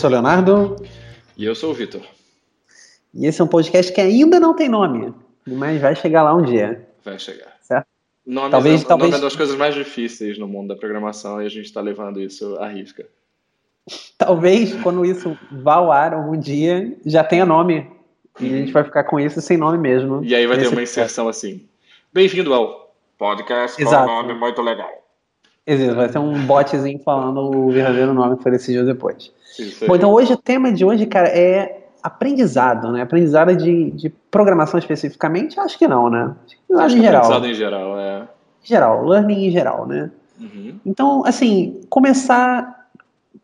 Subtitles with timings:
[0.00, 0.76] sou o Leonardo.
[1.36, 2.00] E eu sou o Vitor.
[3.12, 5.12] E esse é um podcast que ainda não tem nome,
[5.46, 6.88] mas vai chegar lá um dia.
[7.04, 7.56] Vai chegar.
[7.60, 7.86] Certo?
[8.24, 11.46] Nome, Talvez- é, talvez- nome é das coisas mais difíceis no mundo da programação e
[11.46, 13.06] a gente está levando isso à risca.
[14.16, 17.90] Talvez quando isso vá ao ar algum dia já tenha nome.
[18.38, 20.24] E a gente vai ficar com isso sem nome mesmo.
[20.24, 21.66] E aí vai ter uma inserção assim.
[22.12, 24.10] Bem-vindo ao podcast com Exato.
[24.10, 24.99] um nome muito legal.
[25.72, 29.32] Exato, vai ter um botzinho falando o verdadeiro nome que foi decidido depois.
[29.86, 33.02] Bom, então hoje o tema de hoje, cara, é aprendizado, né?
[33.02, 35.60] Aprendizado de, de programação especificamente?
[35.60, 36.34] Acho que não, né?
[36.46, 37.20] Acho que Acho em geral.
[37.24, 38.28] aprendizado em geral, é.
[38.62, 40.10] Geral, learning em geral, né?
[40.40, 40.74] Uhum.
[40.84, 42.88] Então, assim, começar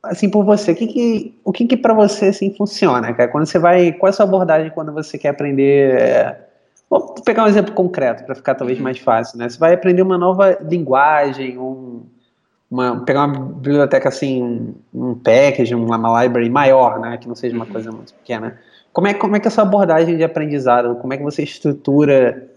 [0.03, 3.31] assim por você, o que que, o que, que para você assim funciona, cara?
[3.31, 6.01] Quando você vai, qual é a sua abordagem quando você quer aprender?
[6.01, 6.43] é,
[6.89, 8.85] Vou pegar um exemplo concreto para ficar talvez Uhum.
[8.85, 9.49] mais fácil, né?
[9.49, 12.03] Você vai aprender uma nova linguagem, um,
[12.71, 17.17] uma, pegar uma biblioteca assim, um, package, uma, library maior, né?
[17.17, 17.73] Que não seja uma Uhum.
[17.73, 18.61] coisa muito pequena.
[18.93, 20.97] Como é, como é que é a sua abordagem de aprendizado?
[20.97, 22.51] Como é que você estrutura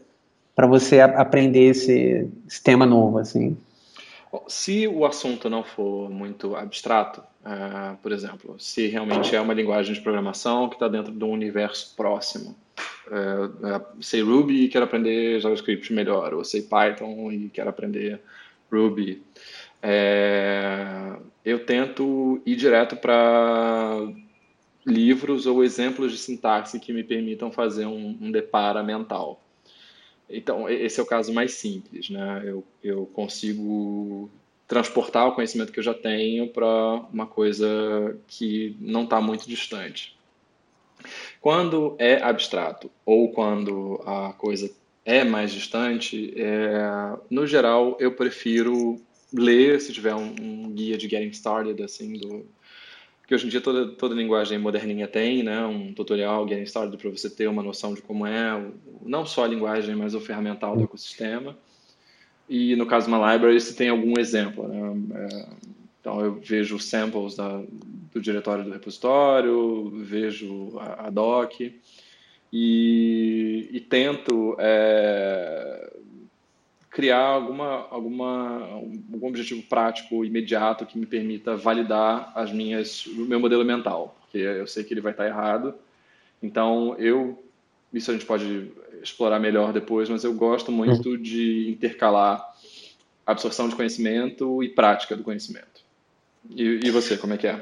[0.56, 3.58] para você aprender esse, esse tema novo, assim?
[4.48, 9.94] Se o assunto não for muito abstrato, ah, por exemplo, se realmente é uma linguagem
[9.94, 12.56] de programação que está dentro de um universo próximo,
[13.12, 18.22] eh, eh, sei Ruby e quero aprender JavaScript melhor, ou sei Python e quero aprender
[18.72, 19.24] Ruby,
[19.82, 24.08] eh, eu tento ir direto para
[24.86, 29.42] livros ou exemplos de sintaxe que me permitam fazer um, um depara mental.
[30.30, 32.44] Então, esse é o caso mais simples, né?
[32.46, 34.30] Eu, eu consigo
[34.68, 36.68] transportar o conhecimento que eu já tenho para
[37.12, 40.16] uma coisa que não está muito distante.
[41.42, 44.72] Quando é abstrato ou quando a coisa
[45.04, 49.02] é mais distante, é, no geral eu prefiro
[49.34, 52.46] ler, se tiver um, um guia de getting started, assim, do,
[53.28, 55.66] que hoje em dia toda, toda linguagem moderninha tem, né?
[55.66, 58.74] Um tutorial getting started para você ter uma noção de como é, o-
[59.08, 61.58] não só a linguagem, mas o ferramental do ecossistema.
[62.48, 65.28] E no caso de uma library, se tem algum exemplo, né?
[65.32, 65.48] É,
[66.00, 67.62] então eu vejo samples da,
[68.14, 71.60] do diretório do repositório, vejo a, a doc
[72.52, 75.99] e, e tento é,
[76.90, 78.62] criar alguma, alguma,
[79.14, 84.40] algum objetivo prático imediato que me permita validar as minhas, o meu modelo mental, porque
[84.40, 85.76] eu sei que ele vai estar errado.
[86.42, 87.44] Então, eu,
[87.94, 92.44] isso a gente pode explorar melhor depois, mas eu gosto muito de intercalar
[93.26, 95.84] absorção de conhecimento e prática do conhecimento.
[96.50, 97.62] E, e você, como é que é?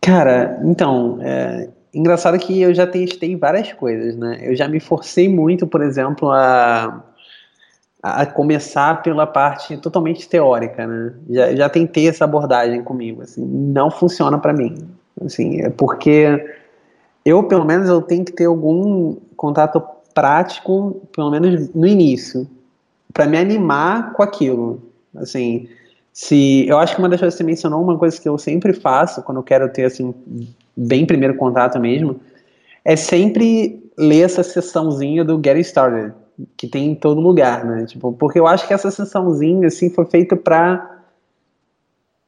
[0.00, 4.38] Cara, então, é engraçado que eu já testei várias coisas, né?
[4.42, 7.04] Eu já me forcei muito, por exemplo, a,
[8.02, 11.12] a começar pela parte totalmente teórica, né?
[11.28, 14.88] Já, já tentei essa abordagem comigo, assim, não funciona pra mim,
[15.24, 16.42] assim, é porque
[17.24, 19.82] eu, pelo menos, eu tenho que ter algum contato
[20.14, 22.48] prático, pelo menos no início,
[23.12, 24.80] pra me animar com aquilo,
[25.16, 25.68] assim,
[26.12, 28.72] se eu acho que uma das coisas que você mencionou, uma coisa que eu sempre
[28.72, 30.14] faço quando eu quero ter assim
[30.76, 32.20] bem primeiro contato mesmo,
[32.84, 36.12] é sempre ler essa sessãozinha do Getting Started,
[36.56, 37.84] que tem em todo lugar, né?
[37.86, 40.98] Tipo, porque eu acho que essa sessãozinha assim foi feita para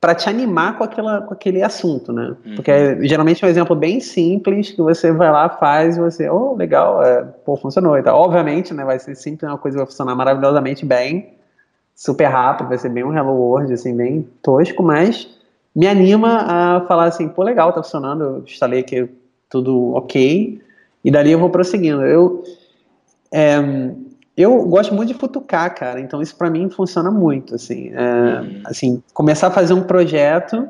[0.02, 2.34] para te animar com, aquela, com aquele assunto, né?
[2.44, 2.56] Uhum.
[2.56, 6.28] Porque é, geralmente é um exemplo bem simples que você vai lá, faz e você,
[6.28, 8.20] oh, legal, é, pô, funcionou e tal.
[8.20, 11.34] Obviamente, né, vai ser sempre uma coisa que vai funcionar maravilhosamente bem,
[11.94, 15.28] super rápido, vai ser bem um Hello World, assim, bem tosco, mas
[15.72, 19.08] me anima a falar assim, pô, legal, tá funcionando, eu instalei aqui
[19.48, 20.60] tudo ok,
[21.04, 22.02] e dali eu vou prosseguindo.
[22.02, 22.42] Eu,
[23.32, 23.56] é,
[24.37, 28.60] eu gosto muito de futucar, cara, então isso pra mim funciona muito, assim, é, Uhum.
[28.65, 30.69] assim, começar a fazer um projeto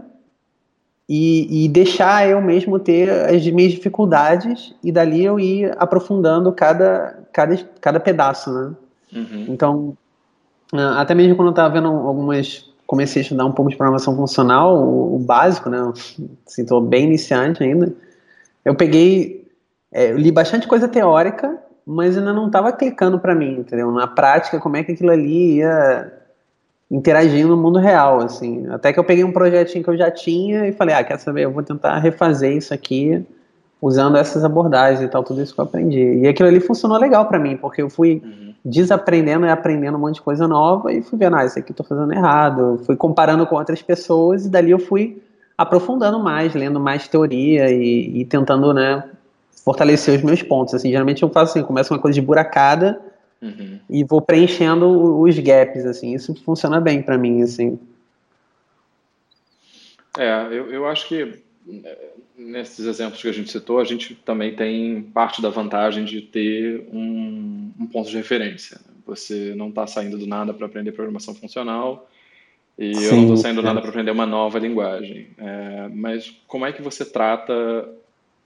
[1.09, 7.19] e, e deixar eu mesmo ter as minhas dificuldades e dali eu ir aprofundando cada,
[7.33, 8.73] cada, cada pedaço, né?
[9.15, 9.47] Uhum.
[9.49, 9.97] Então,
[10.73, 14.17] ah, até mesmo quando eu estava vendo algumas, comecei a estudar um pouco de programação
[14.17, 15.79] funcional, o, o básico, né?
[16.47, 17.93] Assim, tô bem iniciante ainda.
[18.65, 19.47] Eu peguei,
[19.93, 23.91] é, eu li bastante coisa teórica, mas ainda não estava clicando para mim, entendeu?
[23.91, 26.13] Na prática, como é que aquilo ali ia
[26.91, 28.67] interagir no mundo real, assim.
[28.69, 31.45] Até que eu peguei um projetinho que eu já tinha e falei, ah, quer saber?
[31.45, 33.25] Eu vou tentar refazer isso aqui
[33.81, 36.21] usando essas abordagens e tal, tudo isso que eu aprendi.
[36.21, 38.55] E aquilo ali funcionou legal para mim, porque eu fui Uhum.
[38.65, 41.77] desaprendendo e aprendendo um monte de coisa nova e fui vendo, ah, isso aqui eu
[41.77, 42.81] tô fazendo errado.
[42.85, 45.21] Fui comparando com outras pessoas e dali eu fui
[45.59, 49.03] aprofundando mais, lendo mais teoria e, e tentando, né,
[49.65, 50.75] fortalecer os meus pontos.
[50.75, 53.01] Assim, geralmente eu faço assim, começo uma coisa de buracada
[53.43, 53.81] Uhum.
[53.91, 56.15] e vou preenchendo os gaps, assim.
[56.15, 57.77] Isso funciona bem para mim, assim.
[60.17, 61.43] É, eu, eu acho que
[62.37, 66.87] nesses exemplos que a gente citou, a gente também tem parte da vantagem de ter
[66.93, 68.81] um, um ponto de referência.
[69.07, 72.09] Você não está saindo do nada para aprender programação funcional
[72.79, 75.29] e Sim, eu não estou saindo do nada para aprender uma nova linguagem.
[75.39, 77.89] É, mas como é que você trata,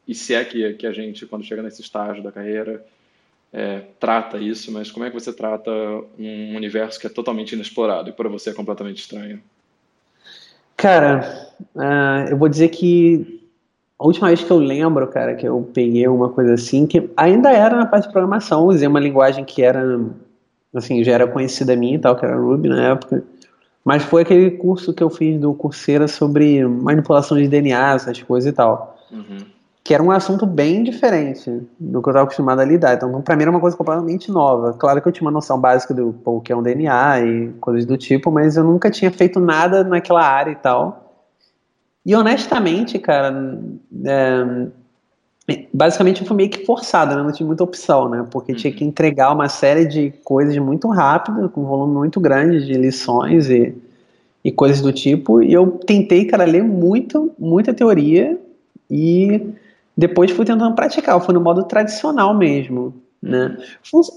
[0.07, 2.85] e se é que, que a gente, quando chega nesse estágio da carreira,
[3.53, 5.71] é, trata isso, mas como é que você trata
[6.19, 9.41] um universo que é totalmente inexplorado e para você é completamente estranho?
[10.77, 13.43] Cara, uh, eu vou dizer que
[13.99, 17.51] a última vez que eu lembro, cara, que eu peguei uma coisa assim, que ainda
[17.51, 19.99] era na parte de programação, usei uma linguagem que era,
[20.75, 23.25] assim, já era conhecida minha e tal, que era Ruby na época,
[23.83, 28.53] mas foi aquele curso que eu fiz do Coursera sobre manipulação de DNA, essas coisas
[28.53, 28.99] e tal.
[29.11, 29.56] Uhum
[29.87, 31.49] que era um assunto bem diferente
[31.79, 32.95] do que eu estava acostumado a lidar.
[32.95, 34.73] Então, para mim era uma coisa completamente nova.
[34.73, 37.87] Claro que eu tinha uma noção básica do pô, que é um DNA e coisas
[37.87, 41.25] do tipo, mas eu nunca tinha feito nada naquela área e tal.
[42.05, 43.61] E honestamente, cara,
[44.05, 44.67] é,
[45.73, 47.23] basicamente eu fui meio que forçado, né?
[47.23, 48.27] não tinha muita opção, né?
[48.29, 48.91] Porque tinha que uhum.
[48.91, 53.73] entregar uma série de coisas muito rápido, com um volume muito grande de lições e,
[54.43, 55.41] e coisas do tipo.
[55.41, 58.37] E eu tentei, cara, ler muito, muita teoria
[58.91, 59.55] e
[59.97, 63.57] depois fui tentando praticar, fui no modo tradicional mesmo, né?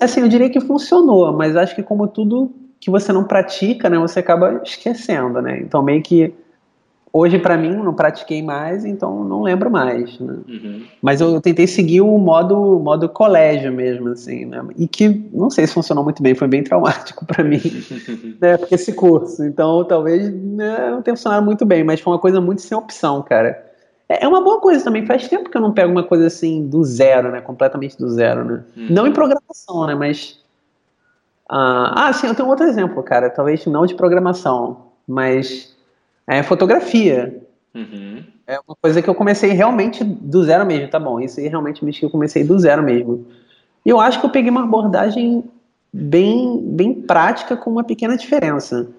[0.02, 3.98] Assim, eu diria que funcionou, mas acho que como tudo que você não pratica, né,
[3.98, 5.60] você acaba esquecendo, né?
[5.60, 6.34] Então meio que
[7.12, 10.38] hoje para mim não pratiquei mais, então não lembro mais, né?
[10.48, 10.84] Uhum.
[11.02, 14.64] Mas eu tentei seguir o modo modo colégio mesmo, assim, né?
[14.78, 17.62] E que não sei se funcionou muito bem, foi bem traumático para mim,
[18.40, 18.58] né?
[18.58, 22.40] Porque esse curso, então talvez né, não tenha funcionado muito bem, mas foi uma coisa
[22.40, 23.69] muito sem opção, cara.
[24.10, 25.06] É, é uma boa coisa também.
[25.06, 27.40] Faz tempo que eu não pego uma coisa assim do zero, né?
[27.40, 28.64] Completamente do zero, né?
[28.76, 28.88] Uhum.
[28.90, 29.94] Não em programação, né?
[29.94, 30.40] Mas.
[31.48, 33.30] Ah, ah, sim, eu tenho outro exemplo, cara.
[33.30, 35.76] Talvez não de programação, mas
[36.28, 37.42] é fotografia.
[37.74, 38.24] Uhum.
[38.48, 41.20] É uma coisa que eu comecei realmente do zero mesmo, tá bom?
[41.20, 43.26] Isso aí realmente me que eu comecei do zero mesmo.
[43.86, 45.44] E eu acho que eu peguei uma abordagem
[45.94, 48.90] bem, bem prática com uma pequena diferença.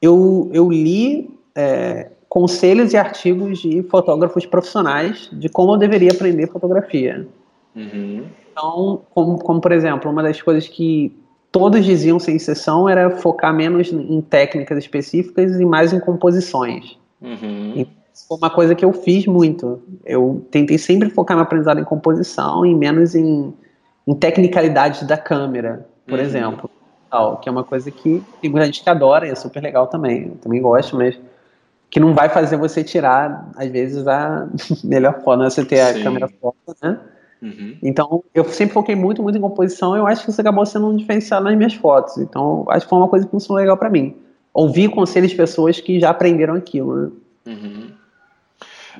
[0.00, 6.46] Eu, eu li é, conselhos e artigos de fotógrafos profissionais de como eu deveria aprender
[6.48, 7.26] fotografia.
[7.74, 8.24] Uhum.
[8.52, 11.16] Então, como, como, por exemplo, uma das coisas que
[11.50, 16.98] todos diziam sem exceção era focar menos em técnicas específicas e mais em composições.
[17.20, 17.72] Uhum.
[17.76, 17.88] E
[18.26, 19.80] foi uma coisa que eu fiz muito.
[20.04, 23.54] Eu tentei sempre focar meu aprendizado em composição e menos em,
[24.06, 26.24] em tecnicalidades da câmera, por uhum.
[26.24, 26.70] exemplo.
[27.10, 30.26] Tal, que é uma coisa que tem gente que adora e é super legal também.
[30.26, 31.18] Eu também gosto, mas
[31.90, 34.48] que não vai fazer você tirar, às vezes, a
[34.84, 35.50] melhor forma, né?
[35.50, 36.02] você ter a Sim.
[36.02, 36.98] câmera foto, né?
[37.40, 37.76] Uhum.
[37.82, 40.88] Então, eu sempre foquei muito, muito em composição e eu acho que isso acabou sendo
[40.88, 42.18] um diferencial nas minhas fotos.
[42.18, 44.16] Então, acho que foi uma coisa que funcionou legal para mim.
[44.52, 47.10] Ouvir conselhos de pessoas que já aprenderam aquilo, né?
[47.46, 47.90] Uhum.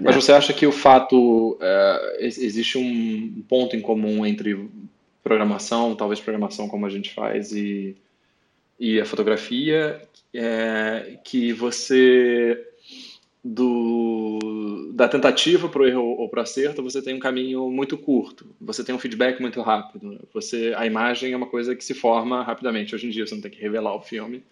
[0.00, 1.58] Mas você acha que o fato.
[1.60, 4.68] É, existe um ponto em comum entre
[5.22, 7.96] programação, talvez programação como a gente faz, e,
[8.78, 10.00] e a fotografia,
[10.32, 12.64] é, que você
[13.42, 17.96] do, da tentativa para o erro ou para o acerto, você tem um caminho muito
[17.96, 20.18] curto, você tem um feedback muito rápido.
[20.34, 22.94] Você, a imagem é uma coisa que se forma rapidamente.
[22.94, 24.42] Hoje em dia você não tem que revelar o filme.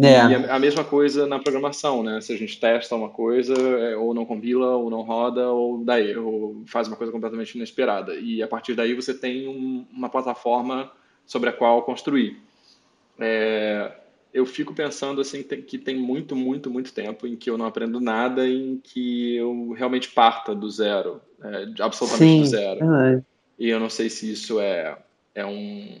[0.00, 0.08] É.
[0.08, 2.20] E a, a, mesma coisa na programação, né?
[2.22, 6.00] Se a gente testa uma coisa, é, ou não compila, ou não roda, ou dá
[6.00, 8.14] erro, faz uma coisa completamente inesperada.
[8.14, 10.90] E a partir daí você tem um, uma plataforma
[11.26, 12.38] sobre a qual construir.
[13.18, 13.92] É,
[14.32, 18.00] eu fico pensando assim que tem muito, muito, muito tempo em que eu não aprendo
[18.00, 22.94] nada, em que eu realmente parta do zero, é, absolutamente Sim, do zero.
[22.94, 23.22] É.
[23.58, 24.96] E eu não sei se isso é,
[25.34, 26.00] é um,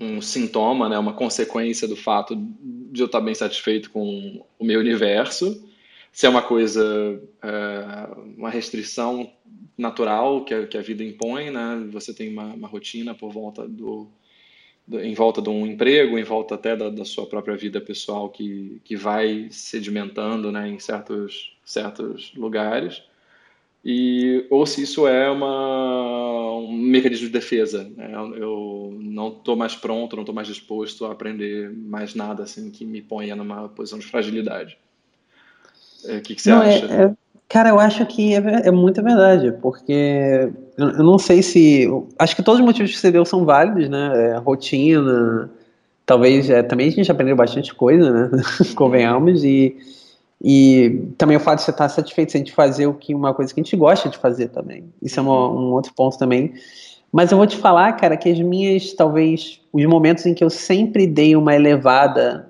[0.00, 4.80] um sintoma, né, uma consequência do fato de eu estar bem satisfeito com o meu
[4.80, 5.64] universo,
[6.12, 9.30] se é uma coisa, é, uma restrição
[9.76, 11.88] natural que a, que a vida impõe, né?
[11.90, 14.08] Você tem uma, uma rotina por volta do
[14.92, 18.80] em volta de um emprego, em volta até da, da, sua própria vida pessoal que,
[18.84, 23.02] que vai sedimentando né, em certos, certos lugares,
[23.84, 27.84] e, ou se isso é uma, um mecanismo de defesa.
[27.96, 28.12] Né?
[28.36, 32.84] Eu não estou mais pronto, não estou mais disposto a aprender mais nada assim que
[32.84, 34.78] me ponha numa posição de fragilidade.
[36.06, 36.86] É, o que, que você não, é, acha?
[36.86, 37.16] É, é,
[37.54, 41.88] cara, eu acho que é, é muita verdade, porque eu, eu, não sei se.
[42.18, 44.32] Acho que todos os motivos que você deu são válidos, né?
[44.32, 45.48] É, rotina,
[46.04, 46.50] talvez.
[46.50, 48.42] É, também a gente aprendeu bastante coisa, né?
[48.74, 49.44] Convenhamos.
[49.44, 49.76] E,
[50.42, 53.60] e também o fato de você estar satisfeito de fazer o que uma coisa que
[53.60, 54.92] a gente gosta de fazer também.
[55.00, 56.54] Isso é uma, um outro ponto também.
[57.12, 60.50] Mas eu vou te falar, cara, que as minhas, talvez, os momentos em que eu
[60.50, 62.48] sempre dei uma elevada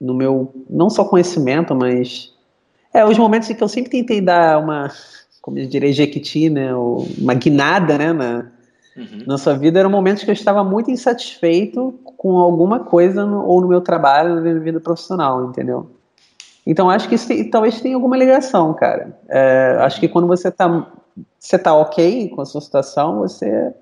[0.00, 2.34] no meu, não só conhecimento, mas
[2.96, 4.90] É, os momentos em que eu sempre tentei dar uma,
[5.42, 6.74] como eu diria, jequiti, né?
[6.74, 8.10] Uma guinada, né?
[8.10, 8.46] Na,
[8.96, 9.22] uhum.
[9.26, 13.60] na sua vida, eram momentos que eu estava muito insatisfeito com alguma coisa, no, ou
[13.60, 15.90] no meu trabalho, ou na minha vida profissional, entendeu?
[16.66, 19.14] Então acho que isso tem, talvez tenha alguma ligação, cara.
[19.28, 20.90] É, acho que quando você está
[21.38, 23.74] você tá ok com a sua situação, você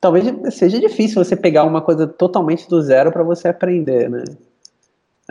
[0.00, 0.24] talvez
[0.54, 4.24] seja difícil você pegar uma coisa totalmente do zero para você aprender, né?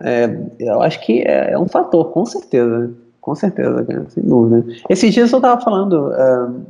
[0.03, 4.74] É, eu acho que é, é, um fator, com certeza, com certeza, cara, sem dúvida.
[4.89, 6.65] Esses dias eu estava falando uh,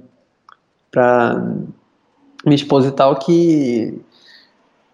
[0.91, 1.43] para
[2.45, 4.01] minha esposa e tal que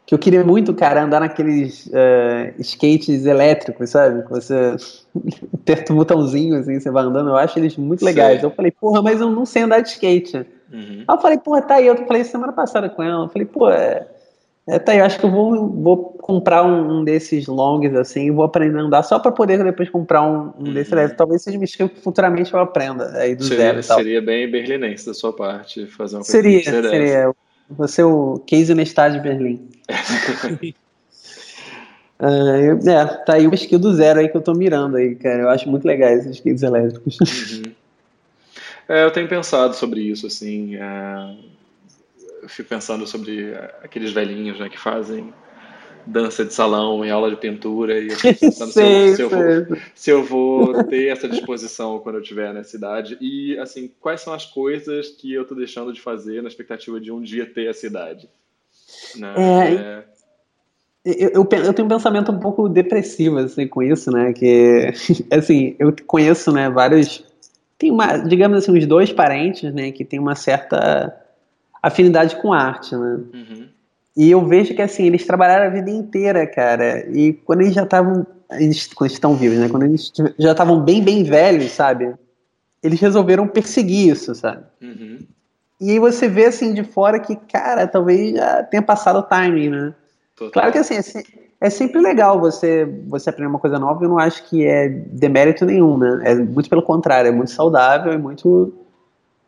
[0.07, 4.23] que eu queria muito, cara, andar naqueles uh, skates elétricos, sabe?
[4.23, 4.77] Que você
[5.53, 7.29] aperta o botãozinho, assim, você vai andando.
[7.29, 8.39] Eu acho eles muito legais.
[8.39, 8.45] Sim.
[8.45, 10.37] Eu falei, porra, mas eu não sei andar de skate.
[10.71, 11.03] Uhum.
[11.05, 11.87] Aí eu falei, porra, tá aí.
[11.87, 13.25] Eu falei semana passada com ela.
[13.25, 14.07] Eu falei, pô, é,
[14.67, 14.99] é, tá aí.
[14.99, 18.77] Eu acho que eu vou, vou comprar um, um desses longs, assim, e vou aprender
[18.77, 20.73] a andar só pra poder depois comprar um, um uhum.
[20.73, 21.17] desses elétricos.
[21.17, 23.97] Talvez seja um que futuramente eu aprenda aí do seria, zero e tal.
[23.97, 27.31] Seria bem berlinense da sua parte fazer uma coisa Seria, seria.
[27.69, 29.69] Você o case no estádio de Berlim.
[32.19, 35.43] uh, é, tá aí o skill do zero aí que eu tô mirando aí, cara.
[35.43, 37.17] Eu acho muito legais esses skis elétricos.
[37.19, 37.71] Uhum.
[38.89, 40.75] É, eu tenho pensado sobre isso, assim.
[40.75, 41.56] É...
[42.47, 45.33] Eu fico pensando sobre aqueles velhinhos né, que fazem
[46.05, 49.29] dança de salão e aula de pintura e eu fico pensando se, eu, se, eu
[49.29, 54.21] vou, se, eu, vou, ter essa disposição quando eu estiver nessa idade e assim quais
[54.21, 57.69] são as coisas que eu estou deixando de fazer na expectativa de um dia ter
[57.69, 58.29] essa idade
[59.17, 59.33] né?
[59.35, 60.03] É, é...
[61.03, 64.31] Eu, eu, eu, tenho um pensamento um pouco depressivo assim, com isso, né?
[64.31, 64.93] Que,
[65.31, 67.25] assim, eu conheço, né, vários...
[67.77, 71.26] Tem uma, digamos assim, uns dois parentes, né, que tem uma certa
[71.81, 73.19] afinidade com arte, né?
[73.33, 73.67] Uhum.
[74.15, 77.07] E eu vejo que, assim, eles trabalharam a vida inteira, cara.
[77.11, 78.25] E quando eles já estavam...
[78.51, 79.69] Eles, quando estão vivos, né?
[79.69, 82.15] Quando eles já estavam bem, bem velhos, sabe?
[82.81, 84.63] Eles resolveram perseguir isso, sabe?
[84.81, 85.19] Uhum.
[85.79, 89.69] E aí você vê assim de fora que, cara, talvez já tenha passado o timing,
[89.69, 89.93] né?
[90.35, 90.51] Total.
[90.51, 94.17] Claro que assim, é, é, sempre legal você, você aprender uma coisa nova, eu não
[94.17, 96.21] acho que é demérito nenhum, né?
[96.23, 98.73] É muito pelo contrário, é muito saudável, é muito,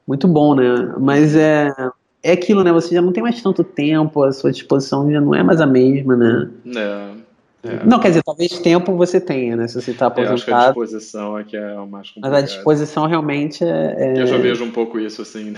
[0.07, 0.93] muito bom, né?
[0.99, 1.73] Mas é,
[2.21, 2.71] é aquilo, né?
[2.71, 5.65] Você já não tem mais tanto tempo, a sua disposição já não é mais a
[5.65, 6.49] mesma, né?
[6.75, 7.19] É.
[7.61, 7.85] É.
[7.85, 9.67] Não, quer dizer, talvez tempo você tenha, né?
[9.67, 10.31] Se você está aposentado.
[10.31, 12.31] Eu acho que a disposição é que é o mais complicado.
[12.31, 13.95] Mas a disposição realmente é.
[13.97, 14.21] é...
[14.21, 15.53] Eu já vejo um pouco isso, assim,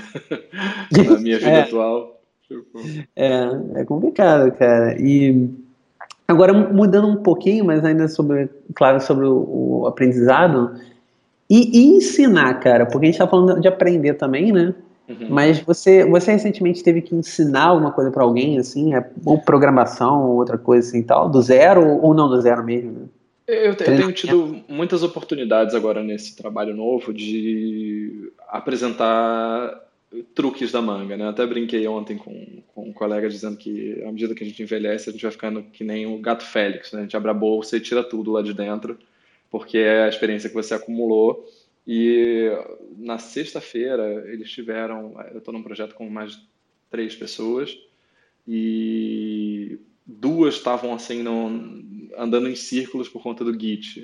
[0.91, 1.61] na minha vida é.
[1.61, 2.19] atual.
[3.15, 4.99] É, é complicado, cara.
[4.99, 5.47] E
[6.27, 10.75] agora, mudando um pouquinho, mas ainda sobre, claro, sobre o, o aprendizado.
[11.49, 14.73] E, e, ensinar, cara, porque a gente está falando de aprender também, né?
[15.19, 15.27] Uhum.
[15.29, 20.29] Mas você, você recentemente teve que ensinar alguma coisa para alguém, assim, é, ou programação,
[20.29, 23.09] ou outra coisa assim tal, do zero ou não do zero mesmo?
[23.47, 29.81] Eu, eu tenho tido muitas oportunidades agora nesse trabalho novo de apresentar
[30.35, 31.27] truques da manga, né?
[31.27, 35.09] Até brinquei ontem com, com um colega dizendo que à medida que a gente envelhece,
[35.09, 36.99] a gente vai ficando que nem o gato Félix, né?
[36.99, 38.97] A gente abre a bolsa e tira tudo lá de dentro,
[39.49, 41.45] porque é a experiência que você acumulou
[41.87, 42.49] e
[42.97, 45.15] na sexta-feira eles tiveram.
[45.31, 46.39] Eu estou num projeto com mais
[46.89, 47.77] três pessoas
[48.47, 51.81] e duas estavam assim no,
[52.17, 54.03] andando em círculos por conta do Git,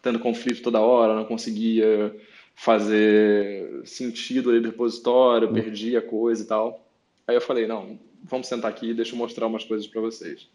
[0.00, 2.14] tendo conflito toda hora, não conseguia
[2.54, 5.54] fazer sentido ali do repositório, uhum.
[5.54, 6.86] perdia coisa e tal.
[7.26, 10.48] Aí eu falei, não, vamos sentar aqui, deixa eu mostrar umas coisas para vocês.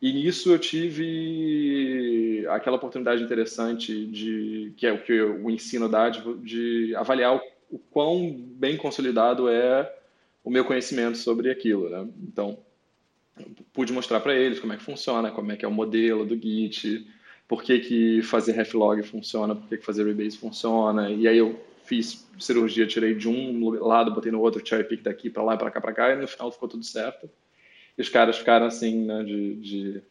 [0.00, 6.08] E nisso eu tive aquela oportunidade interessante de que é o que o ensino dá
[6.08, 7.40] de, de avaliar o,
[7.70, 9.92] o, quão bem consolidado é
[10.42, 12.08] o meu conhecimento sobre aquilo, né?
[12.22, 12.58] Então,
[13.72, 16.36] pude mostrar para eles como é que funciona, como é que é o modelo do
[16.36, 17.06] Git,
[17.48, 21.60] por que, que fazer reflog funciona, por que, que fazer rebase funciona, e aí eu
[21.84, 25.70] fiz cirurgia, tirei de um lado, botei no outro, cherry pick daqui para lá, para
[25.70, 27.30] cá, para cá, e no final ficou tudo certo.
[27.96, 30.02] E os caras ficaram assim, né, de, de,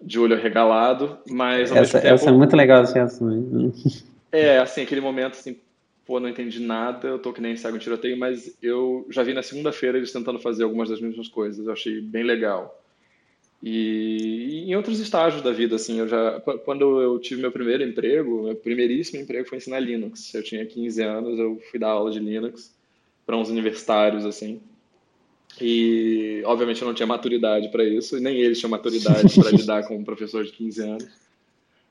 [0.00, 2.14] de olho arregalado, mas ao essa, mesmo tempo...
[2.14, 3.72] Essa é muito legal, assim, assim.
[4.30, 5.56] É, assim, aquele momento, assim,
[6.04, 9.32] pô, não entendi nada, eu tô que nem cego em tiroteio, mas eu já vi
[9.32, 12.82] na segunda-feira eles tentando fazer algumas das mesmas coisas, eu achei bem legal.
[13.62, 17.82] E, e, em outros estágios da vida, assim, eu já, quando eu tive meu primeiro
[17.82, 20.32] emprego, meu primeiríssimo emprego foi ensinar Linux.
[20.34, 22.74] Eu tinha 15 anos, eu fui dar aula de Linux
[23.24, 24.60] para uns universitários, assim.
[25.60, 29.86] E, obviamente, eu não tinha maturidade para isso, e nem eles tinham maturidade para lidar
[29.86, 31.08] com um professor de 15 anos.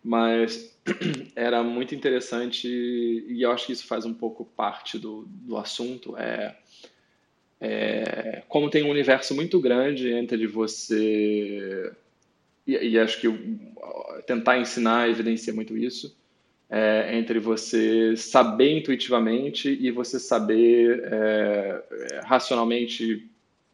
[0.04, 0.76] Mas
[1.36, 6.16] era muito interessante, e eu acho que isso faz um pouco parte do, do assunto.
[6.18, 6.56] É,
[7.60, 11.92] é como tem um universo muito grande entre você.
[12.68, 13.28] E, e acho que
[14.28, 16.16] tentar ensinar evidencia muito isso.
[16.70, 23.30] é, entre você saber intuitivamente e você saber é, racionalmente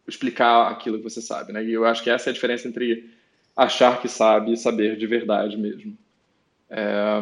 [0.08, 1.64] explicar aquilo que você sabe, né?
[1.64, 3.10] E eu acho que essa é a diferença entre
[3.56, 5.98] achar que sabe e saber de verdade mesmo.
[6.70, 7.20] É,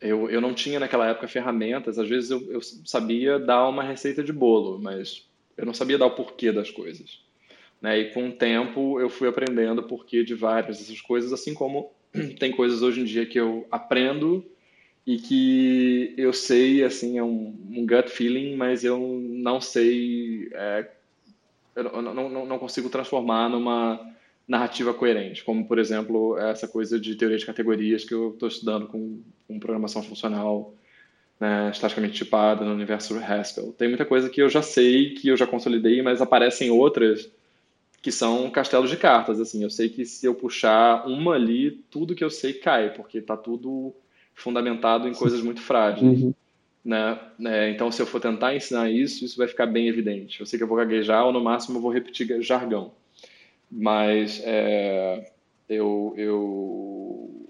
[0.00, 4.22] eu, eu não tinha naquela época ferramentas, às vezes eu, eu sabia dar uma receita
[4.22, 5.26] de bolo, mas
[5.56, 7.20] eu não sabia dar o porquê das coisas.
[7.80, 7.98] Né?
[7.98, 11.92] E com o tempo eu fui aprendendo o porquê de várias dessas coisas, assim como
[12.38, 14.44] tem coisas hoje em dia que eu aprendo
[15.06, 20.86] e que eu sei, assim, é um, um gut feeling, mas eu não sei, é,
[21.78, 24.00] eu não, não, não consigo transformar numa
[24.46, 28.86] narrativa coerente, como, por exemplo, essa coisa de teoria de categorias que eu estou estudando
[28.86, 30.74] com, com, programação funcional
[31.38, 33.72] né, estaticamente tipada no universo Haskell.
[33.72, 37.30] Tem muita coisa que eu já sei, que eu já consolidei, mas aparecem outras
[38.00, 39.62] que são castelos de cartas, assim.
[39.62, 43.36] Eu sei que se eu puxar uma ali, tudo que eu sei cai, porque está
[43.36, 43.92] tudo
[44.34, 46.22] fundamentado em coisas muito frágeis.
[46.22, 46.34] Uhum.
[46.88, 47.20] Né?
[47.44, 50.40] É, então, se eu for tentar ensinar isso, isso vai ficar bem evidente.
[50.40, 52.94] Eu sei que eu vou gaguejar ou, no máximo, eu vou repetir jargão.
[53.70, 55.30] Mas é,
[55.68, 57.46] eu, eu,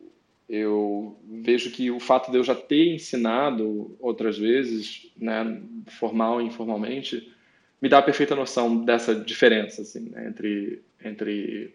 [0.48, 6.42] eu vejo que o fato de eu já ter ensinado outras vezes, né, formal ou
[6.42, 7.32] informalmente,
[7.80, 11.74] me dá a perfeita noção dessa diferença assim, né, entre, entre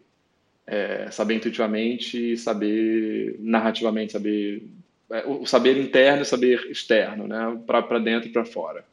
[0.67, 4.67] é, saber intuitivamente e saber narrativamente, saber
[5.25, 7.60] o saber interno e o saber externo, né?
[7.65, 8.83] Para dentro e para fora.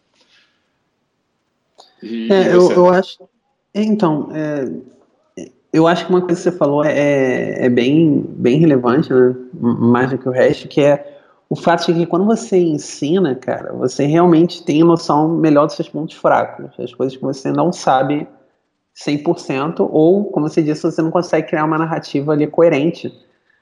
[2.03, 3.29] E, é, eu, eu, acho.
[3.75, 9.13] Então, é, eu acho que uma coisa que você falou é, é bem, bem relevante,
[9.13, 9.35] né?
[9.55, 13.73] Mais do que o resto, que é o fato de que quando você ensina, cara,
[13.73, 18.27] você realmente tem noção melhor dos seus pontos fracos, as coisas que você não sabe
[18.97, 23.13] 100%, ou, como você disse, você não consegue criar uma narrativa ali coerente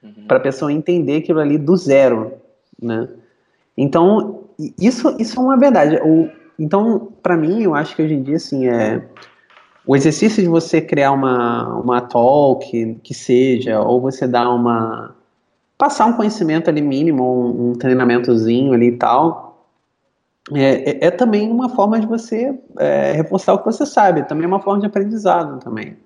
[0.03, 0.27] uhum.
[0.27, 2.33] para a pessoa entender aquilo ali do zero,
[2.81, 3.09] né?
[3.77, 4.45] Então,
[4.81, 5.97] isso, isso é uma verdade.
[6.03, 9.03] O, então, para mim, eu acho que hoje em dia, assim, é
[9.87, 15.15] o exercício de você criar uma, uma talk, que seja, ou você dar uma
[15.79, 19.65] passar um conhecimento ali mínimo, um, um treinamentozinho ali e tal,
[20.53, 24.45] é, é, é, também uma forma de você é, reforçar o que você sabe, também
[24.45, 25.97] é uma forma de aprendizado também.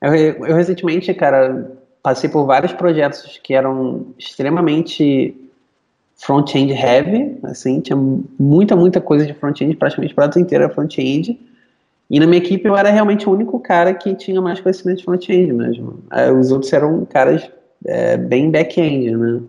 [0.00, 1.70] Eu, eu recentemente, cara,
[2.02, 5.36] passei por vários projetos que eram extremamente
[6.16, 11.38] front-end heavy, assim, tinha muita, muita coisa de front-end, praticamente o prato inteiro era front-end,
[12.10, 15.04] e na minha equipe eu era realmente o único cara que tinha mais conhecimento de
[15.04, 16.00] front-end mesmo.
[16.38, 17.50] Os outros eram caras
[17.86, 19.40] é, bem back-end, né?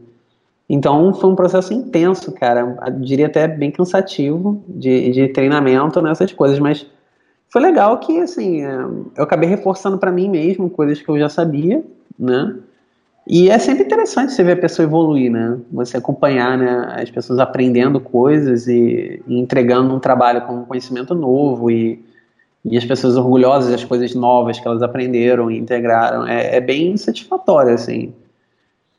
[0.69, 6.31] Então foi um processo intenso, cara, eu diria até bem cansativo de, de treinamento nessas
[6.31, 6.85] coisas, mas
[7.49, 8.73] foi legal que, assim, é,
[9.17, 11.83] eu acabei reforçando para mim mesmo coisas que eu já sabia,
[12.17, 12.55] né?
[13.25, 15.57] E é sempre interessante você ver a pessoa evoluir, né?
[15.71, 21.71] Você acompanhar né, as pessoas aprendendo coisas e, entregando um trabalho com um conhecimento novo
[21.71, 22.03] e,
[22.65, 26.27] e as pessoas orgulhosas das coisas novas que elas aprenderam e integraram.
[26.27, 28.13] É, é bem satisfatório, assim.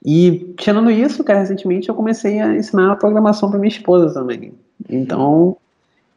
[0.04, 4.54] E, tirando isso, cara, recentemente eu comecei a ensinar a programação para minha esposa também.
[4.88, 5.56] Então,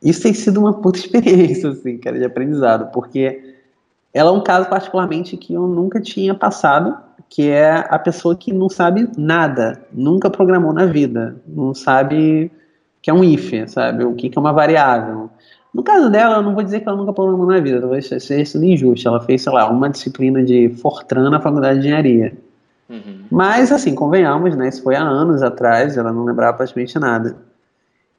[0.02, 3.47] isso tem sido uma puta experiência, assim, cara, de aprendizado, porque
[4.18, 6.98] ela é um caso particularmente que eu nunca tinha passado
[7.30, 12.52] que é a pessoa que não sabe nada, nunca programou na vida, não sabe
[13.02, 15.30] que é um if, sabe, o que, é uma variável.
[15.74, 18.42] No caso dela, eu não vou dizer que ela nunca programou na vida, talvez seja
[18.42, 19.08] isso injusto.
[19.08, 22.34] Ela fez, sei lá, uma disciplina de Fortran na faculdade de engenharia.
[22.90, 23.26] Uhum.
[23.30, 24.70] Mas, assim, convenhamos, né?
[24.70, 27.36] Isso foi há anos atrás, ela não lembrava praticamente nada.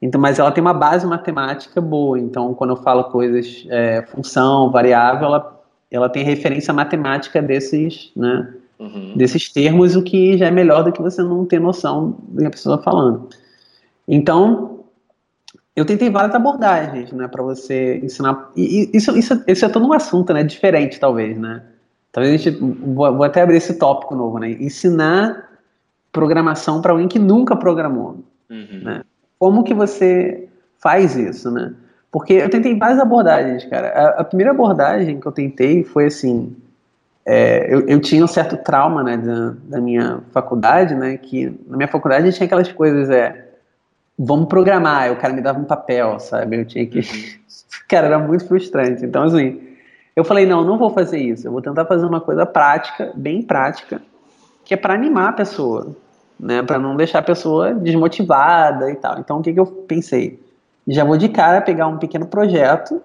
[0.00, 2.18] Então, mas ela tem uma base matemática boa.
[2.18, 5.57] Então, quando eu falo coisas, é, função, variável, ela,
[5.90, 8.52] ela tem referência matemática desses, né?
[8.78, 9.14] uhum.
[9.16, 12.46] desses termos, o que já é melhor do que você não ter noção do que
[12.46, 13.28] a pessoa está falando.
[14.06, 14.84] Então,
[15.74, 18.50] eu tentei várias abordagens, né, para você ensinar.
[18.56, 21.62] E isso, isso, isso é todo um assunto, né, diferente talvez, né.
[22.10, 25.48] Talvez a gente vou, vou até abrir esse tópico novo, né, ensinar
[26.10, 28.80] programação para alguém que nunca programou, uhum.
[28.82, 29.02] né.
[29.38, 30.48] Como que você
[30.78, 31.74] faz isso, né?
[32.10, 33.88] Porque eu tentei várias abordagens, cara.
[33.88, 36.56] A, a primeira abordagem que eu tentei foi assim,
[37.30, 41.76] é, eu, eu, tinha um certo trauma né, da, da, minha faculdade, né, que na
[41.76, 43.50] minha faculdade tinha aquelas coisas, é,
[44.18, 47.04] vamos programar, o cara me dava um papel, sabe, eu tinha que, uhum.
[47.86, 49.60] cara, era muito frustrante, então assim,
[50.16, 53.42] eu falei, não, não vou fazer isso, eu vou tentar fazer uma coisa prática, bem
[53.42, 54.00] prática,
[54.64, 55.94] que é para animar a pessoa,
[56.40, 60.40] né, para não deixar a pessoa desmotivada e tal, então o que, que eu pensei?
[60.88, 63.02] Já vou de cara pegar um pequeno projeto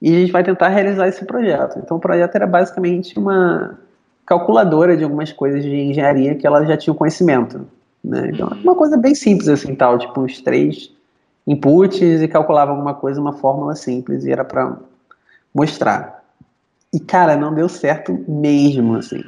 [0.00, 1.78] e a gente vai tentar realizar esse projeto.
[1.78, 3.78] Então o projeto era basicamente uma
[4.26, 7.66] calculadora de algumas coisas de engenharia que ela já tinha conhecimento.
[8.04, 8.30] Né?
[8.32, 10.90] Então, uma coisa bem simples assim, tal, tipo uns três
[11.46, 14.76] inputs e calculava alguma coisa, uma fórmula simples e era para
[15.54, 16.22] mostrar.
[16.92, 19.22] E cara, não deu certo mesmo, assim.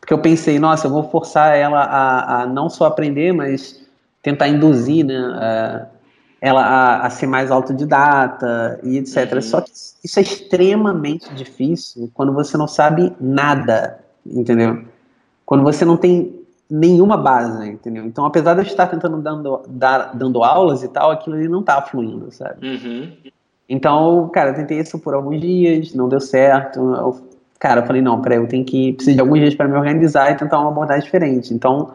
[0.00, 3.80] Porque eu pensei, nossa, eu vou forçar ela a, a não só aprender, mas
[4.22, 5.86] tentar induzir, né,
[6.42, 9.34] ela a, a, ser mais autodidata e etc.
[9.34, 9.40] Uhum.
[9.40, 9.70] Só que
[10.02, 14.84] isso é extremamente difícil quando você não sabe nada, entendeu?
[15.46, 18.04] Quando você não tem nenhuma base, entendeu?
[18.04, 21.62] Então, apesar de eu estar tentando dando, dar, dando aulas e tal, aquilo ali não
[21.62, 22.66] tá fluindo, sabe?
[22.66, 23.12] Uhum.
[23.68, 26.80] Então, cara, eu tentei isso por alguns dias, não deu certo.
[26.80, 27.20] Eu,
[27.60, 30.32] cara, eu falei, não, peraí, eu tenho que preciso de alguns dias para me organizar
[30.32, 31.54] e tentar uma abordagem diferente.
[31.54, 31.92] Então,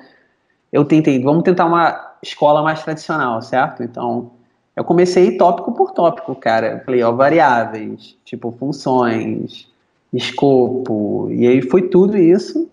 [0.71, 3.83] eu tentei, vamos tentar uma escola mais tradicional, certo?
[3.83, 4.37] Então,
[4.77, 6.73] eu comecei tópico por tópico, cara.
[6.73, 9.67] Eu falei, ó, variáveis, tipo funções,
[10.13, 12.69] escopo, e aí foi tudo isso.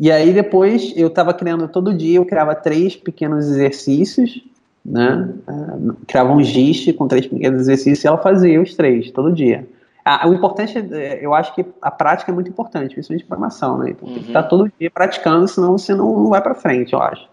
[0.00, 4.44] E aí depois eu estava criando todo dia, eu criava três pequenos exercícios,
[4.84, 5.32] né?
[5.48, 9.64] Uh, criava um gist com três pequenos exercícios e ela fazia os três todo dia.
[10.04, 13.90] Ah, o importante, é, eu acho que a prática é muito importante, principalmente programação, né?
[13.90, 14.14] Então, uhum.
[14.14, 17.30] tem que estar todo dia praticando, senão você não, não vai para frente, eu acho.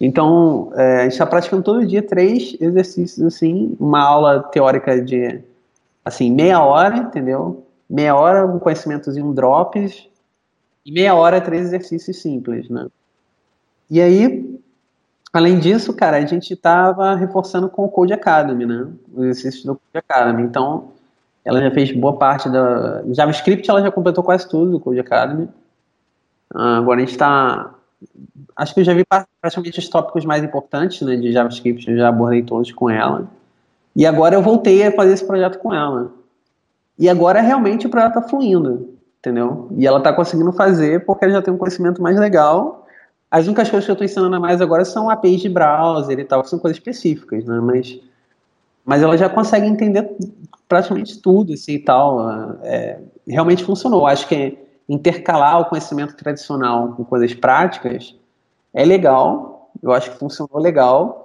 [0.00, 5.40] Então, é, a gente está praticando todo dia três exercícios, assim, uma aula teórica de,
[6.04, 7.64] assim, meia hora, entendeu?
[7.88, 10.08] Meia hora, um conhecimentozinho, drops,
[10.84, 12.88] e meia hora, três exercícios simples, né?
[13.90, 14.60] E aí,
[15.32, 18.88] além disso, cara, a gente estava reforçando com o Code Academy, né?
[19.14, 20.42] Os exercícios do Code Academy.
[20.42, 20.88] Então,
[21.44, 23.02] ela já fez boa parte da...
[23.12, 25.48] JavaScript, ela já completou quase tudo do Code Academy.
[26.52, 27.74] Ah, agora a gente está...
[28.56, 29.04] Acho que eu já vi
[29.40, 33.28] praticamente os tópicos mais importantes, né, de JavaScript, eu já abordei todos com ela.
[33.96, 36.12] E agora eu voltei a fazer esse projeto com ela.
[36.98, 39.68] E agora realmente o projeto está fluindo entendeu?
[39.76, 42.86] E ela está conseguindo fazer porque ela já tem um conhecimento mais legal.
[43.30, 46.42] As únicas coisas que eu estou ensinando mais agora são APIs de browser e tal,
[46.42, 47.58] que são coisas específicas, né?
[47.60, 47.98] Mas,
[48.84, 50.08] mas ela já consegue entender
[50.68, 52.20] praticamente tudo, assim, e tal.
[52.62, 54.06] É, realmente funcionou.
[54.06, 58.14] Acho que intercalar o conhecimento tradicional com coisas práticas
[58.72, 59.70] é legal.
[59.82, 61.24] Eu acho que funcionou legal.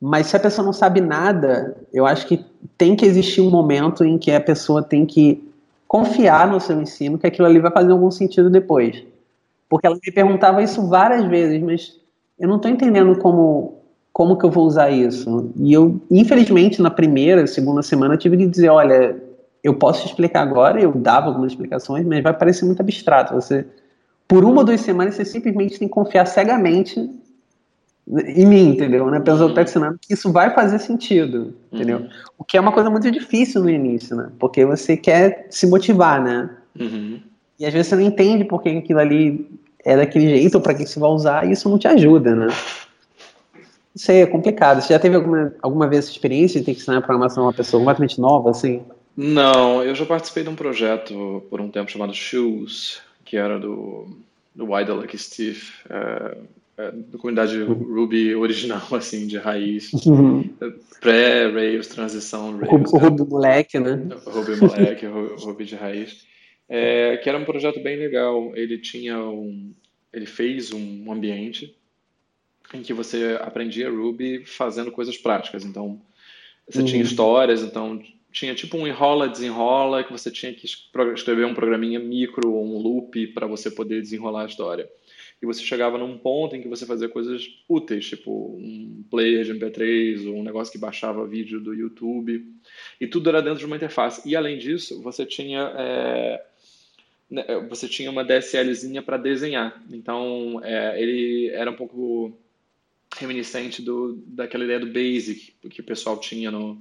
[0.00, 2.44] Mas se a pessoa não sabe nada, eu acho que
[2.76, 5.50] tem que existir um momento em que a pessoa tem que
[5.88, 9.02] confiar no seu ensino que aquilo ali vai fazer algum sentido depois.
[9.68, 12.00] Porque ela me perguntava isso várias vezes, mas
[12.38, 15.50] eu não estou entendendo como como que eu vou usar isso.
[15.56, 19.20] E eu, infelizmente, na primeira, segunda semana, tive que dizer, olha,
[19.64, 23.32] eu posso te explicar agora, eu dava algumas explicações, mas vai parecer muito abstrato.
[23.32, 23.66] Você,
[24.28, 27.10] por uma ou duas semanas, você simplesmente tem que confiar cegamente
[28.06, 29.10] em mim, entendeu?
[29.10, 32.00] Na pessoa que tá ensinando que isso vai fazer sentido, entendeu?
[32.00, 32.08] Uhum.
[32.36, 34.30] O que é uma coisa muito difícil no início, né?
[34.38, 36.50] Porque você quer se motivar, né?
[36.78, 37.20] Uhum.
[37.58, 39.48] E às vezes você não entende porque aquilo ali
[39.82, 42.48] é daquele jeito ou para que você vai usar e isso não te ajuda, né?
[43.94, 44.82] Isso aí é complicado.
[44.82, 47.52] Você já teve alguma, alguma vez essa experiência de ter que ensinar programação a uma
[47.54, 48.82] pessoa completamente nova, assim?
[49.16, 54.08] Não, eu já participei de um projeto por um tempo chamado Shoes, que era do,
[54.54, 55.62] do Wide Lucky Steve.
[55.88, 56.36] É,
[56.76, 59.92] é, da comunidade Ruby original, assim, de raiz.
[60.06, 60.50] Uhum.
[61.00, 62.92] Pré-Rails, transição Rails.
[62.92, 64.08] O, Ruby moleque, né?
[64.26, 66.26] Ruby moleque, Ruby de raiz.
[66.68, 68.52] É, que era um projeto bem legal.
[68.56, 69.72] Ele tinha um...
[70.12, 71.76] Ele fez um ambiente
[72.72, 75.64] em que você aprendia Ruby fazendo coisas práticas.
[75.64, 76.00] Então,
[76.68, 76.84] você uhum.
[76.84, 78.02] tinha histórias, então
[78.34, 82.78] tinha tipo um enrola, desenrola, que você tinha que escrever um programinha micro ou um
[82.78, 84.90] loop para você poder desenrolar a história
[85.44, 89.52] e você chegava num ponto em que você fazia coisas úteis, tipo um player de
[89.52, 92.46] MP3 ou um negócio que baixava vídeo do YouTube,
[92.98, 94.26] e tudo era dentro de uma interface.
[94.26, 96.44] E além disso, você tinha é,
[97.68, 99.82] você tinha uma DSLzinha para desenhar.
[99.90, 102.36] Então é, ele era um pouco
[103.16, 106.80] reminiscente do, daquela ideia do Basic que o pessoal tinha no,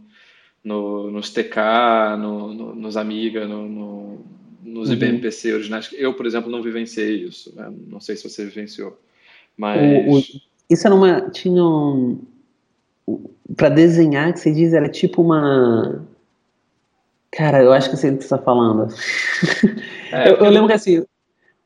[0.64, 4.04] no, nos TK, no, no, nos Amiga, no, no
[4.64, 4.96] nos uhum.
[4.96, 5.90] IBM-PC originais.
[5.94, 7.54] Eu, por exemplo, não vivenciei isso.
[7.56, 7.72] Né?
[7.88, 8.98] Não sei se você vivenciou.
[9.58, 9.82] Mas...
[10.08, 10.24] O, o,
[10.70, 11.30] isso era uma...
[11.30, 12.20] Tinha um...
[13.56, 16.06] Para desenhar, que você diz, era tipo uma...
[17.32, 18.94] Cara, eu acho que você está falando.
[20.12, 21.04] É, eu, eu, lembro que assim,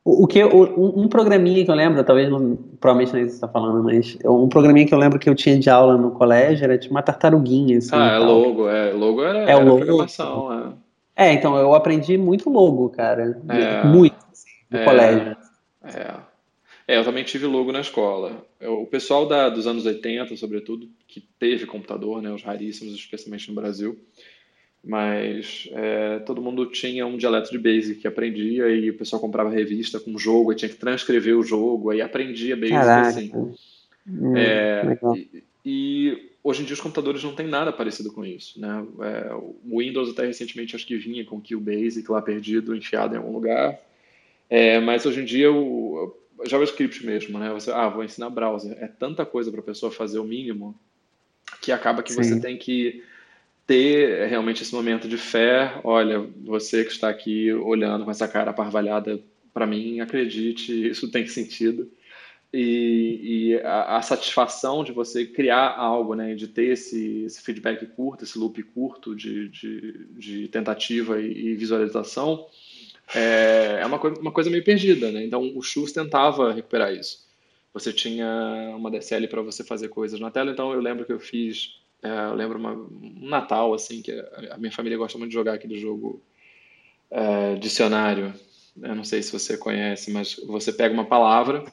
[0.07, 3.33] o, o que o, um programinha que eu lembro, talvez não, provavelmente não é isso
[3.33, 5.97] que você está falando, mas um programinha que eu lembro que eu tinha de aula
[5.97, 7.79] no colégio era tipo uma tartaruguinha.
[7.79, 8.93] Assim, ah, é logo, é.
[8.93, 11.27] Logo era, é, era logo, programação, é.
[11.29, 13.41] É, então, eu aprendi muito logo, cara.
[13.49, 15.37] É, muito, assim, no é, colégio.
[15.83, 16.15] É.
[16.87, 18.45] é, eu também tive logo na escola.
[18.61, 23.49] Eu, o pessoal da, dos anos 80, sobretudo, que teve computador, né, os raríssimos, especialmente
[23.49, 23.97] no Brasil,
[24.87, 29.49] mas é, todo mundo tinha um dialeto de Basic que aprendia e o pessoal comprava
[29.49, 33.07] revista com jogo, e tinha que transcrever o jogo, aí aprendia Basic Caraca.
[33.09, 33.31] assim.
[34.09, 38.59] Hum, é, e, e, hoje em dia os computadores não têm nada parecido com isso.
[38.61, 38.85] Né?
[39.01, 43.17] É, o Windows até recentemente acho que vinha com o Basic lá perdido, enfiado em
[43.17, 43.77] algum lugar.
[44.49, 47.51] É, mas hoje em dia o JavaScript mesmo, né?
[47.51, 48.77] Você, ah, vou ensinar browser.
[48.79, 50.73] É tanta coisa para a pessoa fazer o mínimo
[51.61, 52.23] que acaba que Sim.
[52.23, 53.03] você tem que
[53.67, 55.79] ter realmente esse momento de fé.
[55.83, 59.21] Olha, você que está aqui olhando com essa cara parvalhada
[59.53, 61.91] para mim, acredite, isso tem sentido.
[62.53, 63.19] E,
[63.51, 68.23] e a, a, satisfação de você criar algo, né, de ter esse, esse feedback curto,
[68.23, 72.47] esse loop curto de, de, de tentativa e, e visualização,
[73.13, 75.11] é, é uma, coisa, uma coisa meio perdida.
[75.11, 75.25] Né?
[75.25, 77.27] Então, o Chus tentava recuperar isso.
[77.73, 81.19] Você tinha uma DSL para você fazer coisas na tela, então eu lembro que eu
[81.19, 84.11] fiz, eu lembro uma, um Natal, assim, que
[84.51, 86.21] a minha família gosta muito de jogar aquele jogo
[87.09, 88.33] é, dicionário,
[88.81, 91.63] eu não sei se você conhece, mas você pega uma palavra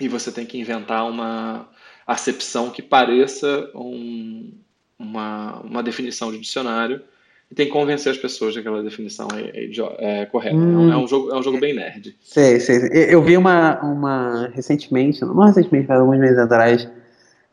[0.00, 1.68] e você tem que inventar uma
[2.06, 4.52] acepção que pareça um,
[4.98, 7.02] uma, uma definição de dicionário
[7.50, 10.56] e tem que convencer as pessoas de que aquela definição é, é, é correta.
[10.56, 10.92] Hum.
[10.92, 12.16] É, um jogo, é um jogo bem nerd.
[12.22, 12.88] Sei, sei.
[12.92, 16.88] Eu vi uma, uma recentemente, não recentemente, mas alguns meses atrás,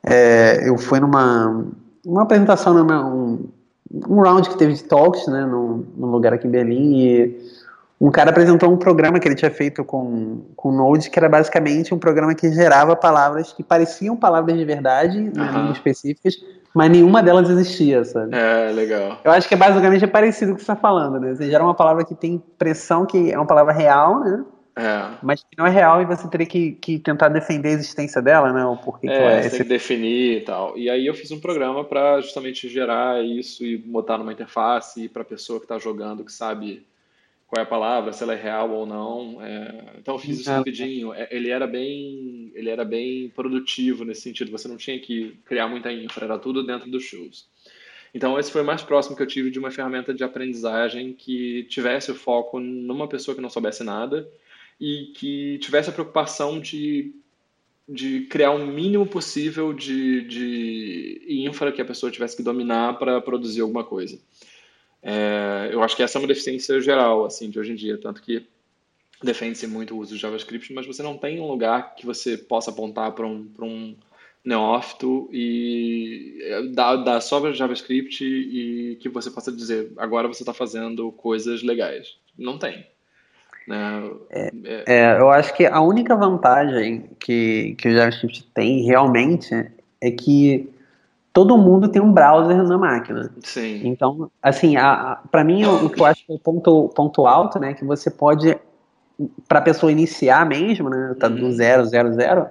[0.10, 1.66] é, eu fui numa
[2.06, 3.50] uma apresentação, numa, um,
[4.08, 7.38] um round que teve de talks, né, num, num lugar aqui em Berlim, e
[8.00, 11.94] um cara apresentou um programa que ele tinha feito com, com Node, que era basicamente
[11.94, 16.36] um programa que gerava palavras que pareciam palavras de verdade, né, específicas,
[16.74, 18.36] mas nenhuma delas existia, sabe?
[18.36, 19.20] É, legal.
[19.26, 21.34] Eu acho que é basicamente é parecido com o que você está falando, né?
[21.34, 24.46] Você gera uma palavra que tem pressão, que é uma palavra real, né?
[24.78, 25.18] É.
[25.24, 28.54] Mas que não é real e você teria que, que tentar defender a existência dela,
[28.54, 28.64] né?
[28.64, 29.58] O porquê é, que é você esse...
[29.58, 30.78] tem que definir e tal.
[30.78, 35.24] E aí eu fiz um programa para justamente gerar isso e botar numa interface para
[35.24, 36.86] a pessoa que está jogando, que sabe
[37.48, 39.44] qual é a palavra, se ela é real ou não.
[39.44, 41.12] É, então eu fiz isso rapidinho.
[41.12, 44.52] É, ele era bem, ele era bem produtivo nesse sentido.
[44.52, 47.48] Você não tinha que criar muita infra, era tudo dentro dos shows.
[48.14, 51.64] Então esse foi o mais próximo que eu tive de uma ferramenta de aprendizagem que
[51.64, 54.28] tivesse o foco numa pessoa que não soubesse nada
[54.80, 57.14] e que tivesse a preocupação de
[57.88, 63.22] de criar o mínimo possível de, de infra que a pessoa tivesse que dominar para
[63.22, 64.20] produzir alguma coisa.
[65.02, 68.22] É, eu acho que essa é uma deficiência geral, assim, de hoje em dia, tanto
[68.22, 68.46] que
[69.24, 72.72] defende-se muito o uso de JavaScript, mas você não tem um lugar que você possa
[72.72, 73.96] apontar para um, um
[74.44, 80.54] neófito e é, dar, dar só JavaScript e que você possa dizer, agora você está
[80.54, 82.18] fazendo coisas legais.
[82.38, 82.86] Não tem.
[83.68, 84.12] Né?
[84.30, 89.54] É, é, é, eu acho que a única vantagem que, que o JavaScript tem realmente
[90.00, 90.70] é que
[91.34, 93.32] todo mundo tem um browser na máquina.
[93.44, 93.82] Sim.
[93.84, 94.76] Então, assim,
[95.30, 98.10] para mim, o, que eu acho que é o ponto, ponto alto, né, que você
[98.10, 98.58] pode,
[99.48, 101.52] para a pessoa iniciar mesmo, né, tá do uhum.
[101.52, 102.48] zero, zero, zero,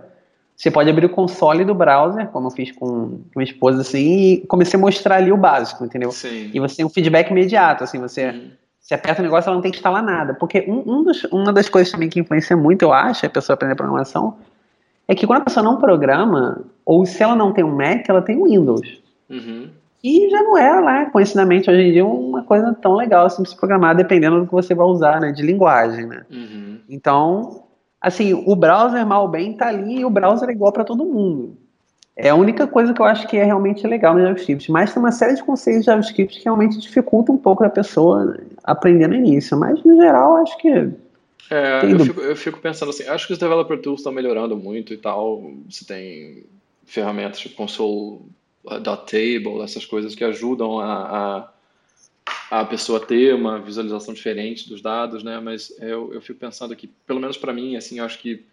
[0.55, 4.47] você pode abrir o console do browser, como eu fiz com, minha esposa, assim, e
[4.47, 6.13] comecei a mostrar ali o básico, entendeu?
[6.13, 6.51] Sim.
[6.55, 8.51] E você tem um feedback imediato, assim, você, uhum.
[8.87, 10.33] Você aperta o negócio, ela não tem que instalar nada.
[10.35, 13.55] Porque um, um dos, uma das coisas também que influencia muito, eu acho, a pessoa
[13.55, 14.37] aprender programação,
[15.09, 18.23] é que quando a pessoa não programa, ou se ela não tem um Mac, ela
[18.23, 19.03] tem um Windows.
[19.29, 19.69] Uhum.
[20.05, 23.49] E já não é lá, conhecidamente, hoje em dia, uma coisa tão legal assim de
[23.49, 25.33] se programar, dependendo do que você vai usar, né?
[25.33, 26.25] De linguagem, né?
[26.31, 26.79] Uhum.
[26.89, 27.65] Então,
[28.01, 31.57] assim, o browser mal bem tá ali e o browser é igual para todo mundo.
[32.17, 34.73] É a única coisa que eu acho que é realmente legal no JavaScript.
[34.73, 38.39] Mas tem uma série de conceitos de JavaScript que realmente dificulta um pouco a pessoa
[38.67, 39.57] aprender no início.
[39.57, 40.93] Mas, no geral, acho que
[41.51, 44.93] é, eu fico, eu fico, pensando assim, acho que os developer tools estão melhorando muito
[44.93, 45.53] e tal.
[45.71, 46.45] Você tem
[46.85, 51.49] ferramentas tipo console.table, essas coisas que ajudam a,
[52.51, 55.39] a, a, pessoa ter uma visualização diferente dos dados, né?
[55.39, 58.45] Mas eu, eu fico pensando que, pelo menos para mim, assim, acho que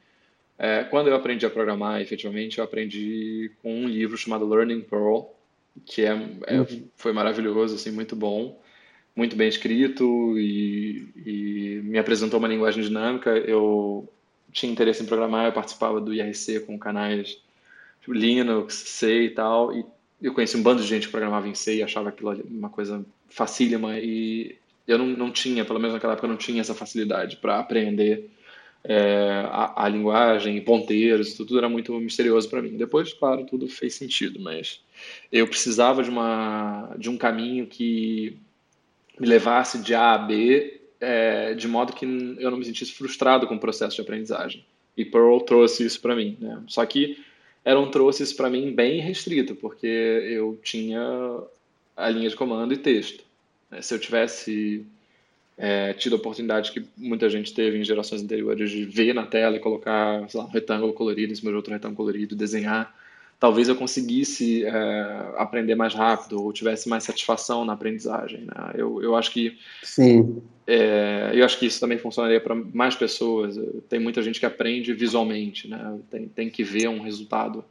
[0.60, 5.34] é, quando eu aprendi a programar, efetivamente, eu aprendi com um livro chamado Learning Perl,
[5.84, 6.12] que é,
[6.46, 6.88] é uhum.
[6.96, 8.62] foi maravilhoso, assim, muito bom
[9.16, 13.32] muito bem escrito e, e, me apresentou uma linguagem dinâmica.
[13.32, 14.10] Eu
[14.52, 17.38] tinha interesse em programar, eu participava do IRC com canais
[18.02, 19.86] tipo Linux, C e tal, e
[20.22, 23.06] eu conheci um bando de gente que programava em C e achava aquilo uma coisa
[23.30, 27.38] facílima e eu não, não tinha, pelo menos naquela época, eu não tinha essa facilidade
[27.38, 28.30] para aprender
[28.84, 32.76] é, a, a, linguagem, ponteiros, tudo era muito misterioso para mim.
[32.76, 34.82] Depois, claro, tudo fez sentido, mas
[35.32, 38.38] eu precisava de, uma, de um caminho que
[39.20, 43.48] me levasse de A a B, é, de modo que eu não me sentisse frustrado
[43.48, 44.66] com o processo de aprendizagem.
[44.96, 46.38] E Perl trouxe isso para mim.
[46.40, 46.62] Né?
[46.68, 47.18] Só que
[47.66, 51.02] um trouxe isso para mim bem restrito, porque eu tinha
[51.96, 53.24] a linha de comando e texto.
[53.70, 53.82] Né?
[53.82, 54.86] Se eu tivesse
[55.58, 59.56] é, tido a oportunidade que muita gente teve em gerações anteriores de ver na tela
[59.56, 62.94] e colocar lá, um retângulo colorido em cima de outro retângulo colorido, desenhar,
[63.44, 68.46] talvez eu conseguisse é, aprender mais rápido ou tivesse mais satisfação na aprendizagem.
[68.46, 68.72] Né?
[68.74, 73.60] Eu, eu acho que sim, é, eu acho que isso também funcionaria para mais pessoas.
[73.90, 76.00] Tem muita gente que aprende visualmente, né?
[76.10, 77.66] tem, tem que ver um resultado.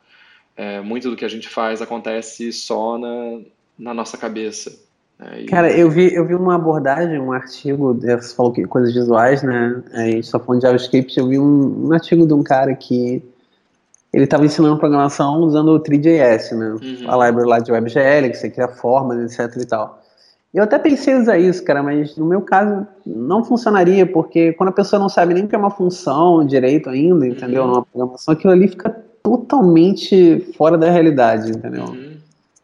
[0.54, 3.40] É, muito do que a gente faz acontece só na,
[3.78, 4.78] na nossa cabeça.
[5.18, 5.46] Né?
[5.48, 9.82] Cara, eu vi, eu vi uma abordagem, um artigo, você falou que coisas visuais, né?
[9.94, 13.22] A gente só falando de JavaScript, eu vi um, um artigo de um cara que
[14.12, 16.76] ele estava ensinando programação usando o 3JS, né?
[16.82, 17.10] Uhum.
[17.10, 20.02] A library lá de WebGL, que você cria formas, etc e tal.
[20.52, 24.68] Eu até pensei em usar isso, cara, mas no meu caso não funcionaria, porque quando
[24.68, 27.62] a pessoa não sabe nem o que é uma função direito ainda, entendeu?
[27.62, 27.68] Uhum.
[27.68, 28.90] Numa programação, aquilo ali fica
[29.22, 31.84] totalmente fora da realidade, entendeu?
[31.84, 32.12] Uhum.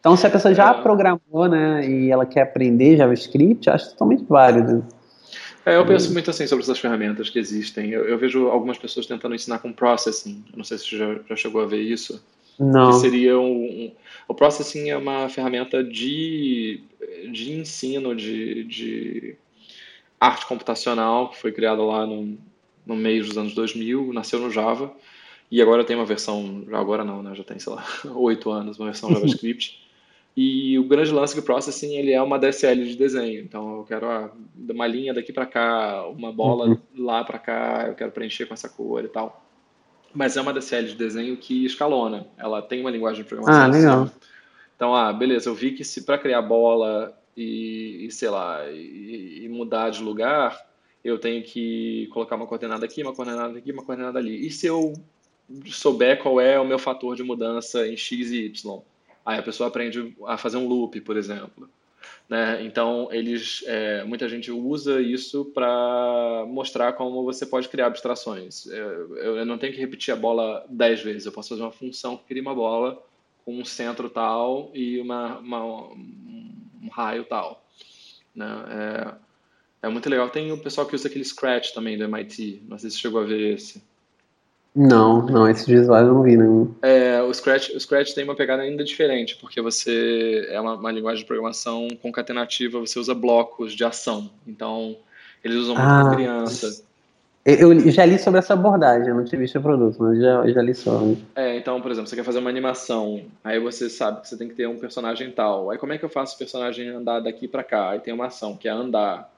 [0.00, 4.84] Então, se a pessoa já programou, né, e ela quer aprender JavaScript, acho totalmente válido.
[5.68, 7.90] É, eu penso muito assim sobre essas ferramentas que existem.
[7.90, 10.44] Eu, eu, vejo algumas pessoas tentando ensinar com processing.
[10.52, 12.22] Eu não sei se você já, já chegou a ver isso.
[12.58, 12.90] Não.
[12.90, 13.92] Que seria um, um,
[14.26, 16.80] o processing é uma ferramenta de,
[17.30, 19.36] de ensino de, de
[20.20, 22.36] arte computacional que foi criada lá no,
[22.84, 24.92] no meio dos anos 2000, nasceu no Java
[25.50, 27.84] e agora tem uma versão, agora não, né, já tem, sei lá,
[28.16, 29.87] oito anos, uma versão JavaScript.
[30.40, 33.40] E o grande lance do processing ele é uma DSL de desenho.
[33.40, 36.78] Então eu quero ah, uma linha daqui para cá, uma bola uhum.
[36.96, 39.44] lá para cá, eu quero preencher com essa cor e tal.
[40.14, 42.24] Mas é uma DSL de desenho que escalona.
[42.38, 43.64] Ela tem uma linguagem de programação.
[43.64, 44.10] Ah, legal.
[44.76, 49.40] Então, ah, beleza, eu vi que se para criar bola e, e sei lá, e,
[49.42, 50.56] e, mudar de lugar,
[51.02, 54.46] eu tenho que colocar uma coordenada aqui, uma coordenada aqui, uma coordenada ali.
[54.46, 54.92] E se eu
[55.66, 58.80] souber qual é o meu fator de mudança em x e y?
[59.28, 61.68] Aí a pessoa aprende a fazer um loop, por exemplo.
[62.26, 62.64] Né?
[62.64, 68.66] Então, eles, é, muita gente usa isso para mostrar como você pode criar abstrações.
[68.66, 72.16] É, eu não tenho que repetir a bola dez vezes, eu posso fazer uma função
[72.16, 73.04] que cria uma bola
[73.44, 75.62] com um centro tal e uma, uma
[75.92, 77.62] um raio tal.
[78.34, 78.46] Né?
[79.82, 80.30] É, é, muito legal.
[80.30, 83.20] Tem o pessoal que usa aquele Scratch também do MIT, não sei se você chegou
[83.20, 83.82] a ver esse.
[84.78, 86.72] Não, não, esses visuais eu não vi nenhum.
[86.82, 90.92] É, o Scratch, o Scratch tem uma pegada ainda diferente, porque você é uma, uma
[90.92, 94.30] linguagem de programação concatenativa, você usa blocos de ação.
[94.46, 94.96] Então,
[95.42, 96.84] eles usam muito ah, criança.
[97.44, 100.62] Eu já li sobre essa abordagem, eu não tinha visto o produto, mas já, já
[100.62, 101.18] li sobre.
[101.34, 104.46] É, então, por exemplo, você quer fazer uma animação, aí você sabe que você tem
[104.46, 105.72] que ter um personagem tal.
[105.72, 107.90] Aí como é que eu faço o personagem andar daqui para cá?
[107.90, 109.28] Aí tem uma ação, que é andar.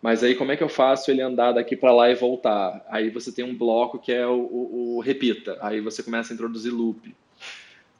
[0.00, 2.84] Mas aí como é que eu faço ele andar daqui para lá e voltar?
[2.88, 5.58] Aí você tem um bloco que é o, o, o repita.
[5.60, 7.14] Aí você começa a introduzir loop.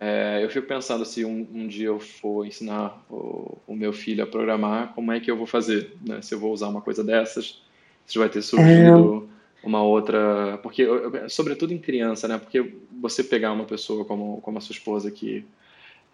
[0.01, 4.23] É, eu fico pensando se um, um, dia eu for ensinar o, o, meu filho
[4.23, 5.97] a programar, como é que eu vou fazer?
[6.07, 6.23] Né?
[6.23, 7.61] Se eu vou usar uma coisa dessas,
[8.07, 9.29] se vai ter surgido
[9.65, 9.67] é...
[9.67, 10.57] uma outra...
[10.63, 10.87] Porque,
[11.29, 12.39] sobretudo em criança, né?
[12.39, 15.45] Porque você pegar uma pessoa como, como a sua esposa que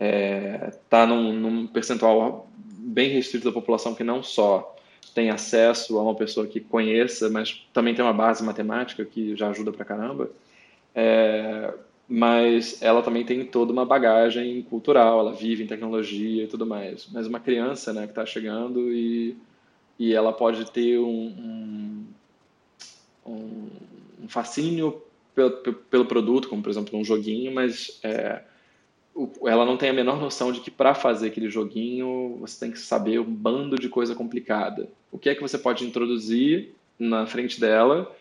[0.00, 4.73] está é, tá num, num percentual bem restrito da população que não só
[5.14, 9.48] tem acesso a uma pessoa que conheça, mas também tem uma base matemática que já
[9.48, 10.30] ajuda pra caramba.
[10.94, 11.72] É,
[12.08, 17.08] mas ela também tem toda uma bagagem cultural, ela vive em tecnologia e tudo mais.
[17.12, 19.36] Mas uma criança, né, que está chegando e,
[19.98, 22.06] e ela pode ter um,
[23.26, 23.68] um,
[24.22, 25.02] um fascínio
[25.34, 28.42] pelo, pelo produto, como por exemplo um joguinho, mas é,
[29.46, 32.78] ela não tem a menor noção de que para fazer aquele joguinho você tem que
[32.78, 34.88] saber um bando de coisa complicada.
[35.12, 38.12] O que é que você pode introduzir na frente dela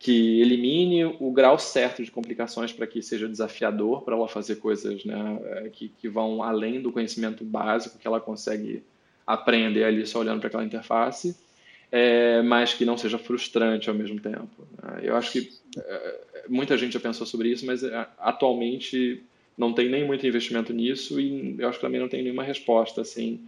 [0.00, 5.04] que elimine o grau certo de complicações para que seja desafiador para ela fazer coisas
[5.04, 8.82] né, é, que, que vão além do conhecimento básico que ela consegue
[9.26, 11.36] aprender ali só olhando para aquela interface,
[11.92, 14.66] é, mas que não seja frustrante ao mesmo tempo.
[14.82, 15.00] Né?
[15.02, 19.22] Eu acho que é, muita gente já pensou sobre isso, mas é, atualmente
[19.60, 23.02] não tem nem muito investimento nisso e eu acho que também não tem nenhuma resposta
[23.02, 23.38] assim